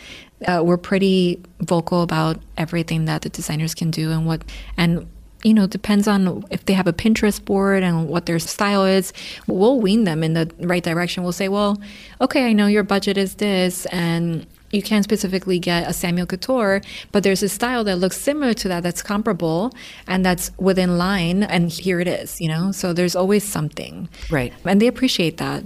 Uh, 0.45 0.61
we're 0.63 0.77
pretty 0.77 1.41
vocal 1.61 2.01
about 2.01 2.39
everything 2.57 3.05
that 3.05 3.23
the 3.23 3.29
designers 3.29 3.73
can 3.73 3.91
do 3.91 4.11
and 4.11 4.25
what, 4.25 4.43
and 4.77 5.07
you 5.43 5.53
know, 5.53 5.67
depends 5.67 6.07
on 6.07 6.43
if 6.49 6.65
they 6.65 6.73
have 6.73 6.87
a 6.87 6.93
Pinterest 6.93 7.43
board 7.43 7.83
and 7.83 8.07
what 8.07 8.25
their 8.25 8.39
style 8.39 8.83
is. 8.83 9.13
We'll 9.45 9.79
wean 9.79 10.03
them 10.03 10.23
in 10.23 10.33
the 10.33 10.51
right 10.59 10.83
direction. 10.83 11.21
We'll 11.21 11.33
say, 11.33 11.49
well, 11.49 11.79
okay, 12.19 12.47
I 12.47 12.53
know 12.53 12.65
your 12.65 12.83
budget 12.83 13.15
is 13.15 13.35
this, 13.35 13.85
and 13.87 14.47
you 14.75 14.83
can't 14.83 15.03
specifically 15.03 15.57
get 15.57 15.89
a 15.89 15.93
Samuelle 15.93 16.25
Couture, 16.25 16.81
but 17.11 17.23
there's 17.23 17.41
a 17.41 17.49
style 17.49 17.83
that 17.85 17.95
looks 17.95 18.19
similar 18.19 18.53
to 18.53 18.67
that 18.67 18.83
that's 18.83 19.01
comparable 19.01 19.73
and 20.07 20.25
that's 20.25 20.51
within 20.57 20.97
line, 20.97 21.43
and 21.43 21.71
here 21.71 21.99
it 21.99 22.07
is, 22.07 22.39
you 22.39 22.47
know? 22.47 22.71
So 22.71 22.93
there's 22.93 23.15
always 23.15 23.43
something. 23.43 24.09
Right. 24.29 24.53
And 24.65 24.81
they 24.81 24.87
appreciate 24.87 25.37
that. 25.37 25.63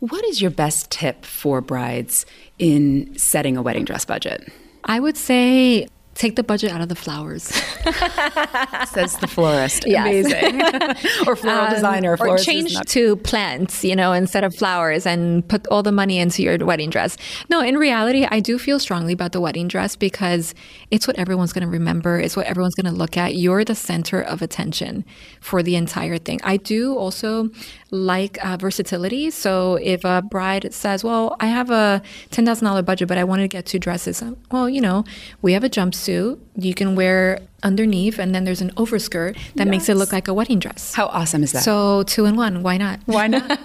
What 0.00 0.24
is 0.24 0.40
your 0.40 0.50
best 0.50 0.90
tip 0.90 1.24
for 1.24 1.60
brides 1.60 2.26
in 2.58 3.16
setting 3.18 3.56
a 3.56 3.62
wedding 3.62 3.84
dress 3.84 4.04
budget? 4.04 4.50
I 4.84 5.00
would 5.00 5.16
say 5.16 5.88
take 6.16 6.36
the 6.36 6.42
budget 6.42 6.72
out 6.72 6.80
of 6.80 6.88
the 6.88 6.94
flowers. 6.94 7.42
Says 8.92 9.16
the 9.18 9.28
florist. 9.28 9.84
Yes. 9.86 10.26
Amazing. 10.26 10.62
or 11.26 11.36
floral 11.36 11.66
um, 11.66 11.74
designer. 11.74 12.16
Or 12.18 12.38
change 12.38 12.74
not- 12.74 12.86
to 12.88 13.16
plants, 13.16 13.84
you 13.84 13.94
know, 13.94 14.12
instead 14.12 14.42
of 14.42 14.54
flowers 14.54 15.06
and 15.06 15.46
put 15.46 15.66
all 15.68 15.82
the 15.82 15.92
money 15.92 16.18
into 16.18 16.42
your 16.42 16.58
wedding 16.64 16.90
dress. 16.90 17.16
No, 17.50 17.60
in 17.60 17.76
reality, 17.76 18.26
I 18.30 18.40
do 18.40 18.58
feel 18.58 18.78
strongly 18.78 19.12
about 19.12 19.32
the 19.32 19.40
wedding 19.40 19.68
dress 19.68 19.94
because 19.94 20.54
it's 20.90 21.06
what 21.06 21.18
everyone's 21.18 21.52
going 21.52 21.64
to 21.66 21.70
remember. 21.70 22.18
It's 22.18 22.36
what 22.36 22.46
everyone's 22.46 22.74
going 22.74 22.92
to 22.92 22.98
look 22.98 23.16
at. 23.16 23.36
You're 23.36 23.64
the 23.64 23.74
center 23.74 24.20
of 24.20 24.42
attention 24.42 25.04
for 25.40 25.62
the 25.62 25.76
entire 25.76 26.18
thing. 26.18 26.40
I 26.42 26.56
do 26.56 26.96
also 26.96 27.50
like 27.90 28.44
uh, 28.44 28.56
versatility. 28.56 29.30
So 29.30 29.76
if 29.76 30.04
a 30.04 30.22
bride 30.22 30.72
says, 30.74 31.04
well, 31.04 31.36
I 31.40 31.46
have 31.46 31.70
a 31.70 32.02
$10,000 32.30 32.84
budget, 32.84 33.08
but 33.08 33.18
I 33.18 33.24
want 33.24 33.42
to 33.42 33.48
get 33.48 33.66
two 33.66 33.78
dresses. 33.78 34.22
Well, 34.50 34.68
you 34.68 34.80
know, 34.80 35.04
we 35.42 35.52
have 35.52 35.64
a 35.64 35.68
jumpsuit 35.68 36.38
you 36.56 36.74
can 36.74 36.96
wear 36.96 37.40
underneath, 37.62 38.18
and 38.18 38.34
then 38.34 38.44
there's 38.44 38.60
an 38.60 38.72
overskirt 38.76 39.36
that 39.54 39.66
yes. 39.66 39.70
makes 39.70 39.88
it 39.88 39.94
look 39.94 40.12
like 40.12 40.28
a 40.28 40.34
wedding 40.34 40.58
dress. 40.58 40.94
How 40.94 41.06
awesome 41.06 41.42
is 41.42 41.52
that? 41.52 41.62
So 41.62 42.02
two 42.04 42.24
in 42.24 42.36
one. 42.36 42.62
Why 42.62 42.76
not? 42.76 43.00
Why 43.06 43.26
not? 43.28 43.58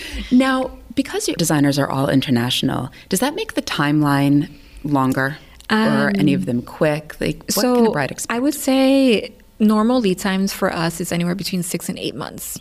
now, 0.30 0.78
because 0.94 1.28
your 1.28 1.36
designers 1.36 1.78
are 1.78 1.88
all 1.88 2.08
international, 2.08 2.90
does 3.08 3.20
that 3.20 3.34
make 3.34 3.54
the 3.54 3.62
timeline 3.62 4.50
longer? 4.82 5.38
Um, 5.68 6.00
or 6.00 6.12
any 6.18 6.34
of 6.34 6.46
them 6.46 6.62
quick? 6.62 7.20
Like, 7.20 7.44
what 7.44 7.52
so 7.52 7.74
can 7.76 7.86
a 7.86 7.90
bride 7.92 8.10
expect? 8.10 8.32
I 8.32 8.40
would 8.40 8.54
say 8.54 9.32
normal 9.60 10.00
lead 10.00 10.18
times 10.18 10.52
for 10.52 10.72
us 10.72 11.00
is 11.00 11.12
anywhere 11.12 11.36
between 11.36 11.62
six 11.62 11.88
and 11.88 11.96
eight 11.96 12.16
months 12.16 12.58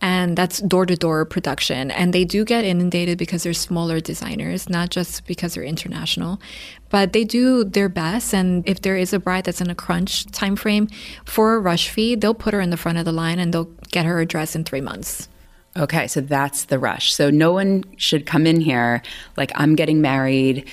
and 0.00 0.36
that's 0.36 0.60
door 0.60 0.86
to 0.86 0.96
door 0.96 1.24
production. 1.24 1.90
And 1.90 2.12
they 2.12 2.24
do 2.24 2.44
get 2.44 2.64
inundated 2.64 3.18
because 3.18 3.42
they're 3.42 3.52
smaller 3.52 4.00
designers, 4.00 4.68
not 4.68 4.90
just 4.90 5.26
because 5.26 5.54
they're 5.54 5.64
international, 5.64 6.40
but 6.88 7.12
they 7.12 7.24
do 7.24 7.64
their 7.64 7.88
best. 7.88 8.32
And 8.32 8.66
if 8.68 8.82
there 8.82 8.96
is 8.96 9.12
a 9.12 9.18
bride 9.18 9.44
that's 9.44 9.60
in 9.60 9.70
a 9.70 9.74
crunch 9.74 10.26
time 10.26 10.56
frame 10.56 10.88
for 11.24 11.54
a 11.54 11.60
rush 11.60 11.88
fee, 11.88 12.14
they'll 12.14 12.34
put 12.34 12.54
her 12.54 12.60
in 12.60 12.70
the 12.70 12.76
front 12.76 12.98
of 12.98 13.04
the 13.04 13.12
line 13.12 13.38
and 13.38 13.52
they'll 13.52 13.70
get 13.90 14.06
her 14.06 14.20
a 14.20 14.26
dress 14.26 14.56
in 14.56 14.64
three 14.64 14.80
months. 14.80 15.28
Okay, 15.76 16.08
so 16.08 16.20
that's 16.20 16.64
the 16.64 16.78
rush. 16.78 17.14
So 17.14 17.30
no 17.30 17.52
one 17.52 17.84
should 17.96 18.26
come 18.26 18.46
in 18.46 18.60
here 18.60 19.02
like 19.36 19.52
I'm 19.54 19.76
getting 19.76 20.00
married 20.00 20.68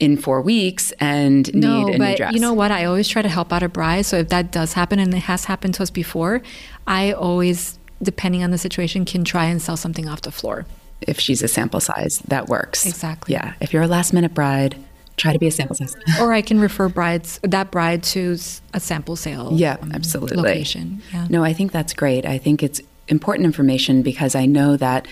in 0.00 0.16
four 0.16 0.40
weeks 0.40 0.92
and 0.92 1.54
no, 1.54 1.84
need 1.84 1.94
a 1.94 1.98
but 1.98 2.08
new 2.08 2.16
dress. 2.16 2.32
You 2.32 2.40
know 2.40 2.54
what? 2.54 2.72
I 2.72 2.86
always 2.86 3.06
try 3.06 3.22
to 3.22 3.28
help 3.28 3.52
out 3.52 3.62
a 3.62 3.68
bride. 3.68 4.06
So 4.06 4.16
if 4.16 4.30
that 4.30 4.50
does 4.50 4.72
happen, 4.72 4.98
and 4.98 5.14
it 5.14 5.18
has 5.18 5.44
happened 5.44 5.74
to 5.74 5.82
us 5.82 5.90
before, 5.90 6.40
I 6.86 7.12
always 7.12 7.78
depending 8.02 8.42
on 8.42 8.50
the 8.50 8.58
situation, 8.58 9.04
can 9.04 9.24
try 9.24 9.46
and 9.46 9.60
sell 9.60 9.76
something 9.76 10.08
off 10.08 10.22
the 10.22 10.32
floor. 10.32 10.66
If 11.00 11.18
she's 11.18 11.42
a 11.42 11.48
sample 11.48 11.80
size, 11.80 12.18
that 12.28 12.48
works. 12.48 12.86
Exactly. 12.86 13.34
Yeah. 13.34 13.54
If 13.60 13.72
you're 13.72 13.82
a 13.82 13.88
last 13.88 14.12
minute 14.12 14.34
bride, 14.34 14.76
try 15.16 15.32
to 15.32 15.38
be 15.38 15.46
a 15.46 15.50
sample 15.50 15.76
size. 15.76 15.96
or 16.20 16.32
I 16.32 16.42
can 16.42 16.60
refer 16.60 16.88
brides 16.88 17.38
that 17.42 17.70
bride 17.70 18.02
to 18.04 18.36
a 18.74 18.80
sample 18.80 19.16
sale. 19.16 19.50
Yeah, 19.52 19.76
um, 19.80 19.92
absolutely. 19.92 20.36
Location. 20.36 21.02
Yeah. 21.12 21.26
No, 21.30 21.44
I 21.44 21.52
think 21.52 21.72
that's 21.72 21.92
great. 21.92 22.26
I 22.26 22.38
think 22.38 22.62
it's 22.62 22.80
important 23.08 23.44
information 23.46 24.02
because 24.02 24.34
I 24.34 24.46
know 24.46 24.76
that 24.76 25.06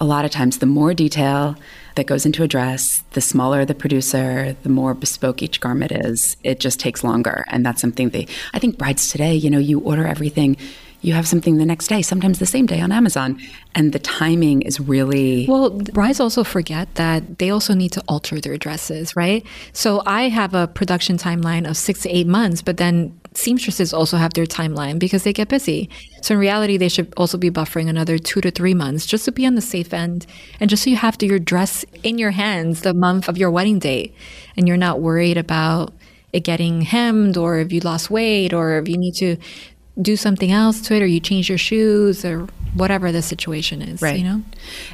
a 0.00 0.04
lot 0.04 0.24
of 0.24 0.30
times 0.30 0.58
the 0.58 0.66
more 0.66 0.94
detail 0.94 1.56
that 1.96 2.06
goes 2.06 2.24
into 2.24 2.44
a 2.44 2.48
dress, 2.48 3.02
the 3.12 3.20
smaller 3.20 3.64
the 3.64 3.74
producer, 3.74 4.56
the 4.62 4.68
more 4.68 4.94
bespoke 4.94 5.42
each 5.42 5.60
garment 5.60 5.90
is. 5.90 6.36
It 6.44 6.60
just 6.60 6.78
takes 6.78 7.02
longer. 7.02 7.44
And 7.48 7.66
that's 7.66 7.80
something 7.80 8.10
they, 8.10 8.28
I 8.54 8.60
think 8.60 8.78
brides 8.78 9.10
today, 9.10 9.34
you 9.34 9.50
know, 9.50 9.58
you 9.58 9.80
order 9.80 10.06
everything 10.06 10.56
you 11.00 11.12
have 11.12 11.28
something 11.28 11.58
the 11.58 11.66
next 11.66 11.88
day, 11.88 12.02
sometimes 12.02 12.38
the 12.38 12.46
same 12.46 12.66
day 12.66 12.80
on 12.80 12.90
Amazon. 12.90 13.40
And 13.74 13.92
the 13.92 13.98
timing 13.98 14.62
is 14.62 14.80
really. 14.80 15.46
Well, 15.48 15.70
brides 15.70 16.18
also 16.18 16.42
forget 16.42 16.92
that 16.96 17.38
they 17.38 17.50
also 17.50 17.74
need 17.74 17.92
to 17.92 18.02
alter 18.08 18.40
their 18.40 18.56
dresses, 18.56 19.14
right? 19.14 19.46
So 19.72 20.02
I 20.06 20.28
have 20.28 20.54
a 20.54 20.66
production 20.66 21.16
timeline 21.16 21.68
of 21.68 21.76
six 21.76 22.02
to 22.02 22.08
eight 22.08 22.26
months, 22.26 22.62
but 22.62 22.78
then 22.78 23.18
seamstresses 23.34 23.94
also 23.94 24.16
have 24.16 24.34
their 24.34 24.46
timeline 24.46 24.98
because 24.98 25.22
they 25.22 25.32
get 25.32 25.48
busy. 25.48 25.88
So 26.22 26.34
in 26.34 26.40
reality, 26.40 26.76
they 26.76 26.88
should 26.88 27.12
also 27.16 27.38
be 27.38 27.50
buffering 27.50 27.88
another 27.88 28.18
two 28.18 28.40
to 28.40 28.50
three 28.50 28.74
months 28.74 29.06
just 29.06 29.24
to 29.26 29.32
be 29.32 29.46
on 29.46 29.54
the 29.54 29.60
safe 29.60 29.94
end 29.94 30.26
and 30.58 30.68
just 30.68 30.82
so 30.82 30.90
you 30.90 30.96
have 30.96 31.16
to, 31.18 31.26
your 31.26 31.38
dress 31.38 31.84
in 32.02 32.18
your 32.18 32.32
hands 32.32 32.82
the 32.82 32.94
month 32.94 33.28
of 33.28 33.38
your 33.38 33.50
wedding 33.50 33.78
date 33.78 34.14
and 34.56 34.66
you're 34.66 34.76
not 34.76 35.00
worried 35.00 35.36
about 35.36 35.92
it 36.32 36.40
getting 36.40 36.82
hemmed 36.82 37.36
or 37.36 37.58
if 37.58 37.72
you 37.72 37.80
lost 37.80 38.10
weight 38.10 38.52
or 38.52 38.78
if 38.78 38.88
you 38.88 38.98
need 38.98 39.14
to 39.14 39.36
do 40.00 40.16
something 40.16 40.52
else 40.52 40.80
to 40.82 40.94
it 40.94 41.02
or 41.02 41.06
you 41.06 41.20
change 41.20 41.48
your 41.48 41.58
shoes 41.58 42.24
or 42.24 42.46
whatever 42.74 43.10
the 43.10 43.22
situation 43.22 43.82
is 43.82 44.00
right. 44.00 44.18
you 44.18 44.24
know? 44.24 44.42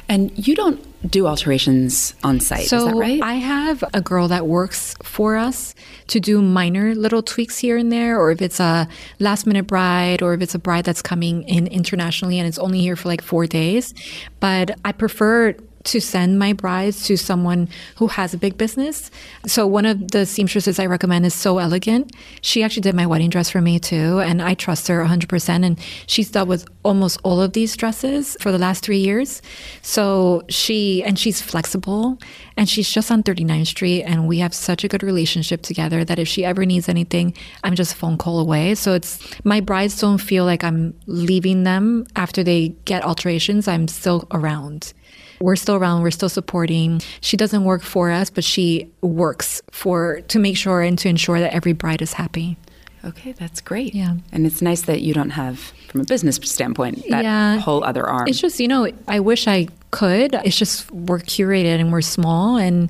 And 0.09 0.31
you 0.47 0.55
don't 0.55 0.81
do 1.09 1.27
alterations 1.27 2.15
on 2.23 2.39
site 2.39 2.65
so 2.65 2.77
is 2.77 2.85
that 2.85 2.95
right? 2.95 3.21
I 3.21 3.35
have 3.35 3.83
a 3.93 4.01
girl 4.01 4.27
that 4.29 4.47
works 4.47 4.95
for 5.03 5.35
us 5.35 5.75
to 6.07 6.19
do 6.19 6.41
minor 6.41 6.95
little 6.95 7.21
tweaks 7.21 7.59
here 7.59 7.77
and 7.77 7.91
there 7.91 8.19
or 8.19 8.31
if 8.31 8.41
it's 8.41 8.59
a 8.59 8.87
last 9.19 9.45
minute 9.45 9.67
bride 9.67 10.21
or 10.23 10.33
if 10.33 10.41
it's 10.41 10.55
a 10.55 10.59
bride 10.59 10.85
that's 10.85 11.01
coming 11.01 11.43
in 11.43 11.67
internationally 11.67 12.39
and 12.39 12.47
it's 12.47 12.57
only 12.57 12.79
here 12.79 12.95
for 12.95 13.07
like 13.07 13.21
four 13.21 13.45
days. 13.45 13.93
But 14.39 14.71
i 14.83 14.91
prefer 14.91 15.55
to 15.85 16.01
send 16.01 16.37
my 16.37 16.53
brides 16.53 17.05
to 17.07 17.17
someone 17.17 17.69
who 17.95 18.07
has 18.07 18.33
a 18.33 18.37
big 18.37 18.57
business. 18.57 19.09
So 19.45 19.65
one 19.65 19.85
of 19.85 20.11
the 20.11 20.25
seamstresses 20.25 20.79
I 20.79 20.85
recommend 20.85 21.25
is 21.25 21.33
So 21.33 21.57
Elegant. 21.57 22.11
She 22.41 22.63
actually 22.63 22.81
did 22.81 22.95
my 22.95 23.05
wedding 23.05 23.29
dress 23.29 23.49
for 23.49 23.61
me 23.61 23.79
too, 23.79 24.19
and 24.19 24.41
I 24.41 24.53
trust 24.53 24.87
her 24.87 25.03
100%. 25.03 25.65
And 25.65 25.79
she's 26.07 26.29
dealt 26.29 26.47
with 26.47 26.67
almost 26.83 27.19
all 27.23 27.41
of 27.41 27.53
these 27.53 27.75
dresses 27.75 28.37
for 28.39 28.51
the 28.51 28.57
last 28.57 28.83
three 28.83 28.97
years. 28.97 29.41
So 29.81 30.43
she, 30.49 31.03
and 31.03 31.17
she's 31.17 31.41
flexible, 31.41 32.19
and 32.57 32.69
she's 32.69 32.89
just 32.89 33.11
on 33.11 33.23
39th 33.23 33.67
Street, 33.67 34.03
and 34.03 34.27
we 34.27 34.39
have 34.39 34.53
such 34.53 34.83
a 34.83 34.87
good 34.87 35.03
relationship 35.03 35.61
together 35.61 36.05
that 36.05 36.19
if 36.19 36.27
she 36.27 36.45
ever 36.45 36.65
needs 36.65 36.87
anything, 36.89 37.33
I'm 37.63 37.75
just 37.75 37.93
a 37.93 37.95
phone 37.95 38.17
call 38.17 38.39
away. 38.39 38.75
So 38.75 38.93
it's, 38.93 39.19
my 39.43 39.59
brides 39.61 39.99
don't 39.99 40.19
feel 40.19 40.45
like 40.45 40.63
I'm 40.63 40.93
leaving 41.05 41.63
them 41.63 42.05
after 42.15 42.43
they 42.43 42.69
get 42.85 43.03
alterations. 43.03 43.67
I'm 43.67 43.87
still 43.87 44.27
around. 44.31 44.93
We're 45.39 45.55
still 45.55 45.75
around. 45.75 46.01
We're 46.01 46.11
still 46.11 46.29
supporting. 46.29 47.01
She 47.21 47.37
doesn't 47.37 47.63
work 47.63 47.81
for 47.81 48.11
us, 48.11 48.29
but 48.29 48.43
she 48.43 48.89
works 49.01 49.61
for 49.71 50.21
to 50.21 50.39
make 50.39 50.57
sure 50.57 50.81
and 50.81 50.97
to 50.99 51.09
ensure 51.09 51.39
that 51.39 51.53
every 51.53 51.73
bride 51.73 52.01
is 52.01 52.13
happy. 52.13 52.57
Okay, 53.03 53.33
that's 53.33 53.61
great. 53.61 53.93
Yeah. 53.93 54.15
And 54.31 54.47
it's 54.47 54.63
nice 54.63 54.81
that 54.83 55.01
you 55.01 55.13
don't 55.13 55.29
have, 55.31 55.59
from 55.89 56.01
a 56.01 56.05
business 56.05 56.37
standpoint, 56.37 57.03
that 57.09 57.23
yeah. 57.23 57.57
whole 57.57 57.83
other 57.83 58.07
arm. 58.07 58.27
It's 58.27 58.39
just, 58.39 58.59
you 58.59 58.67
know, 58.67 58.91
I 59.07 59.19
wish 59.19 59.47
I 59.47 59.67
could. 59.91 60.33
It's 60.43 60.57
just 60.57 60.89
we're 60.91 61.19
curated 61.19 61.79
and 61.79 61.91
we're 61.91 62.01
small 62.01 62.57
and 62.57 62.89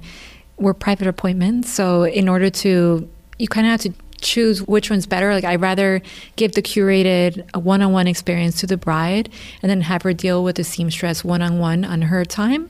we're 0.58 0.74
private 0.74 1.08
appointments. 1.08 1.70
So 1.70 2.04
in 2.04 2.30
order 2.30 2.50
to, 2.50 3.10
you 3.40 3.48
kind 3.50 3.68
of 3.68 3.72
have 3.72 3.82
to 3.82 3.94
choose 4.22 4.62
which 4.64 4.90
one's 4.90 5.06
better. 5.06 5.34
Like 5.34 5.44
I'd 5.44 5.62
rather 5.62 6.02
give 6.36 6.54
the 6.54 6.62
curated 6.62 7.56
one-on-one 7.56 8.08
experience 8.08 8.60
to 8.62 8.68
the 8.68 8.78
bride 8.78 9.30
and 9.62 9.70
then 9.70 9.82
have 9.82 10.02
her 10.04 10.14
deal 10.14 10.44
with 10.44 10.56
the 10.56 10.64
seamstress 10.64 11.24
one-on-one 11.24 11.86
on 11.86 12.04
her 12.04 12.26
time 12.26 12.70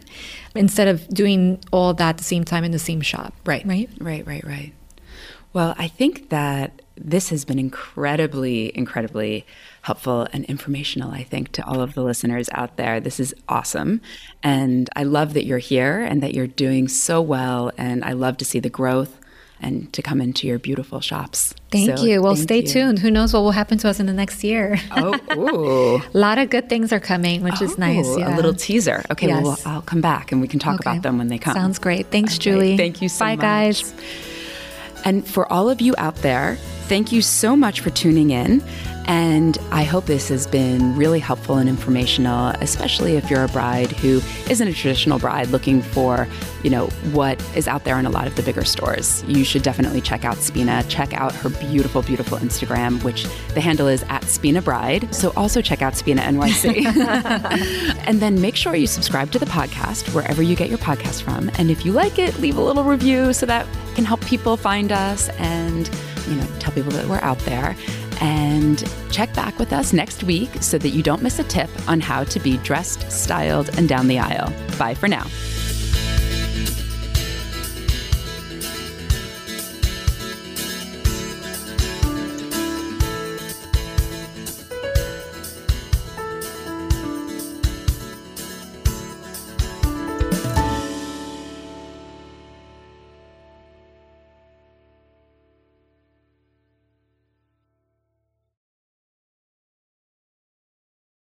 instead 0.56 0.88
of 0.88 1.08
doing 1.10 1.60
all 1.72 1.94
that 1.94 2.10
at 2.10 2.18
the 2.18 2.24
same 2.24 2.44
time 2.44 2.64
in 2.64 2.72
the 2.72 2.80
same 2.80 3.02
shop. 3.02 3.34
Right. 3.46 3.66
Right. 3.66 3.90
Right, 4.00 4.26
right, 4.26 4.44
right. 4.46 4.74
Well, 5.54 5.74
I 5.78 5.88
think 5.88 6.30
that 6.30 6.82
this 6.98 7.30
has 7.30 7.46
been 7.46 7.60
incredibly, 7.60 8.76
incredibly 8.78 9.46
helpful 9.82 10.28
and 10.34 10.46
informational, 10.46 11.12
I 11.12 11.24
think, 11.24 11.52
to 11.54 11.66
all 11.66 11.82
of 11.82 11.94
the 11.94 12.04
listeners 12.04 12.50
out 12.54 12.78
there. 12.78 13.00
This 13.00 13.20
is 13.20 13.34
awesome. 13.48 14.02
And 14.44 14.90
I 14.96 15.04
love 15.04 15.34
that 15.34 15.46
you're 15.46 15.58
here 15.60 16.02
and 16.02 16.24
that 16.24 16.34
you're 16.34 16.48
doing 16.48 16.88
so 16.88 17.22
well. 17.22 17.72
And 17.78 18.04
I 18.04 18.14
love 18.14 18.38
to 18.38 18.46
see 18.46 18.60
the 18.60 18.70
growth 18.70 19.20
and 19.62 19.92
to 19.94 20.02
come 20.02 20.22
into 20.22 20.48
your 20.48 20.60
beautiful 20.60 21.02
shops. 21.02 21.54
Thank 21.72 21.98
so, 21.98 22.04
you. 22.04 22.22
Well, 22.22 22.36
thank 22.36 22.44
stay 22.44 22.62
you. 22.62 22.68
tuned. 22.68 23.00
Who 23.00 23.10
knows 23.10 23.34
what 23.34 23.42
will 23.42 23.52
happen 23.52 23.78
to 23.80 23.90
us 23.90 24.00
in 24.00 24.06
the 24.06 24.14
next 24.14 24.44
year? 24.44 24.80
Oh, 24.92 26.02
a 26.14 26.18
lot 26.18 26.38
of 26.38 26.50
good 26.50 26.70
things 26.70 26.92
are 26.94 27.00
coming, 27.00 27.44
which 27.44 27.62
oh, 27.62 27.66
is 27.66 27.78
nice. 27.78 28.06
Yeah. 28.18 28.34
A 28.34 28.36
little 28.36 28.54
teaser. 28.54 29.04
Okay, 29.12 29.28
yes. 29.28 29.44
well, 29.44 29.58
I'll 29.66 29.82
come 29.82 30.02
back 30.02 30.32
and 30.32 30.42
we 30.42 30.48
can 30.48 30.60
talk 30.60 30.76
okay. 30.76 30.90
about 30.90 31.04
them 31.04 31.18
when 31.18 31.28
they 31.28 31.38
come. 31.38 31.54
Sounds 31.54 31.80
great. 31.80 32.08
Thanks, 32.08 32.36
okay. 32.36 32.44
Julie. 32.44 32.78
Thank 32.78 33.02
you 33.02 33.10
so 33.10 33.26
much. 33.26 33.38
Bye, 33.40 33.68
much. 33.68 33.84
guys. 33.84 33.94
And 35.06 35.28
for 35.28 35.52
all 35.52 35.70
of 35.70 35.82
you 35.82 35.94
out 35.98 36.16
there, 36.18 36.58
Thank 36.86 37.12
you 37.12 37.24
so 37.24 37.56
much 37.56 37.80
for 37.80 37.90
tuning 37.90 38.30
in. 38.30 38.62
And 39.06 39.58
I 39.72 39.84
hope 39.84 40.06
this 40.06 40.30
has 40.30 40.48
been 40.48 40.96
really 40.96 41.20
helpful 41.20 41.58
and 41.58 41.70
informational, 41.70 42.50
especially 42.62 43.16
if 43.16 43.30
you're 43.30 43.44
a 43.44 43.48
bride 43.50 43.92
who 43.92 44.22
isn't 44.50 44.68
a 44.68 44.74
traditional 44.74 45.20
bride 45.20 45.48
looking 45.48 45.82
for, 45.82 46.28
you 46.64 46.70
know, 46.70 46.88
what 47.12 47.42
is 47.56 47.68
out 47.68 47.84
there 47.84 48.00
in 48.00 48.06
a 48.06 48.10
lot 48.10 48.26
of 48.28 48.36
the 48.36 48.44
bigger 48.44 48.66
stores. 48.66 49.24
You 49.28 49.44
should 49.44 49.62
definitely 49.62 50.02
check 50.02 50.26
out 50.26 50.38
Spina. 50.38 50.84
Check 50.88 51.14
out 51.14 51.34
her 51.36 51.50
beautiful, 51.50 52.02
beautiful 52.02 52.38
Instagram, 52.40 53.04
which 53.04 53.26
the 53.54 53.62
handle 53.62 53.88
is 53.88 54.04
at 54.10 54.24
Spina 54.26 54.62
Bride. 54.62 55.14
So 55.14 55.32
also 55.36 55.62
check 55.62 55.82
out 55.82 55.96
Spina 55.96 56.22
NYC. 56.22 56.86
and 58.08 58.20
then 58.20 58.42
make 58.42 58.56
sure 58.56 58.76
you 58.76 58.88
subscribe 58.88 59.32
to 59.32 59.40
the 59.40 59.46
podcast 59.46 60.14
wherever 60.14 60.42
you 60.42 60.56
get 60.56 60.70
your 60.70 60.80
podcast 60.80 61.22
from. 61.22 61.50
And 61.60 61.70
if 61.70 61.86
you 61.86 61.92
like 61.92 62.18
it, 62.18 62.40
leave 62.40 62.58
a 62.58 62.62
little 62.62 62.84
review 62.84 63.34
so 63.34 63.46
that 63.46 63.68
can 63.96 64.06
help 64.06 64.24
people 64.26 64.58
find 64.58 64.92
us 64.92 65.30
and, 65.38 65.90
you 66.28 66.36
know, 66.36 66.48
tell 66.60 66.74
people 66.74 66.92
that 66.92 67.08
we're 67.08 67.22
out 67.22 67.40
there. 67.40 67.76
And 68.22 68.84
check 69.12 69.34
back 69.34 69.58
with 69.60 69.74
us 69.74 69.94
next 69.94 70.24
week 70.24 70.50
so 70.62 70.78
that 70.78 70.90
you 70.90 71.04
don't 71.04 71.22
miss 71.22 71.40
a 71.40 71.44
tip 71.44 71.70
on 71.88 72.00
how 72.00 72.24
to 72.26 72.40
be 72.40 72.58
dressed, 72.58 73.12
styled, 73.12 73.78
and 73.78 73.88
down 73.88 74.08
the 74.08 74.20
aisle. 74.20 74.52
Bye 74.78 74.94
for 74.94 75.08
now. 75.08 75.26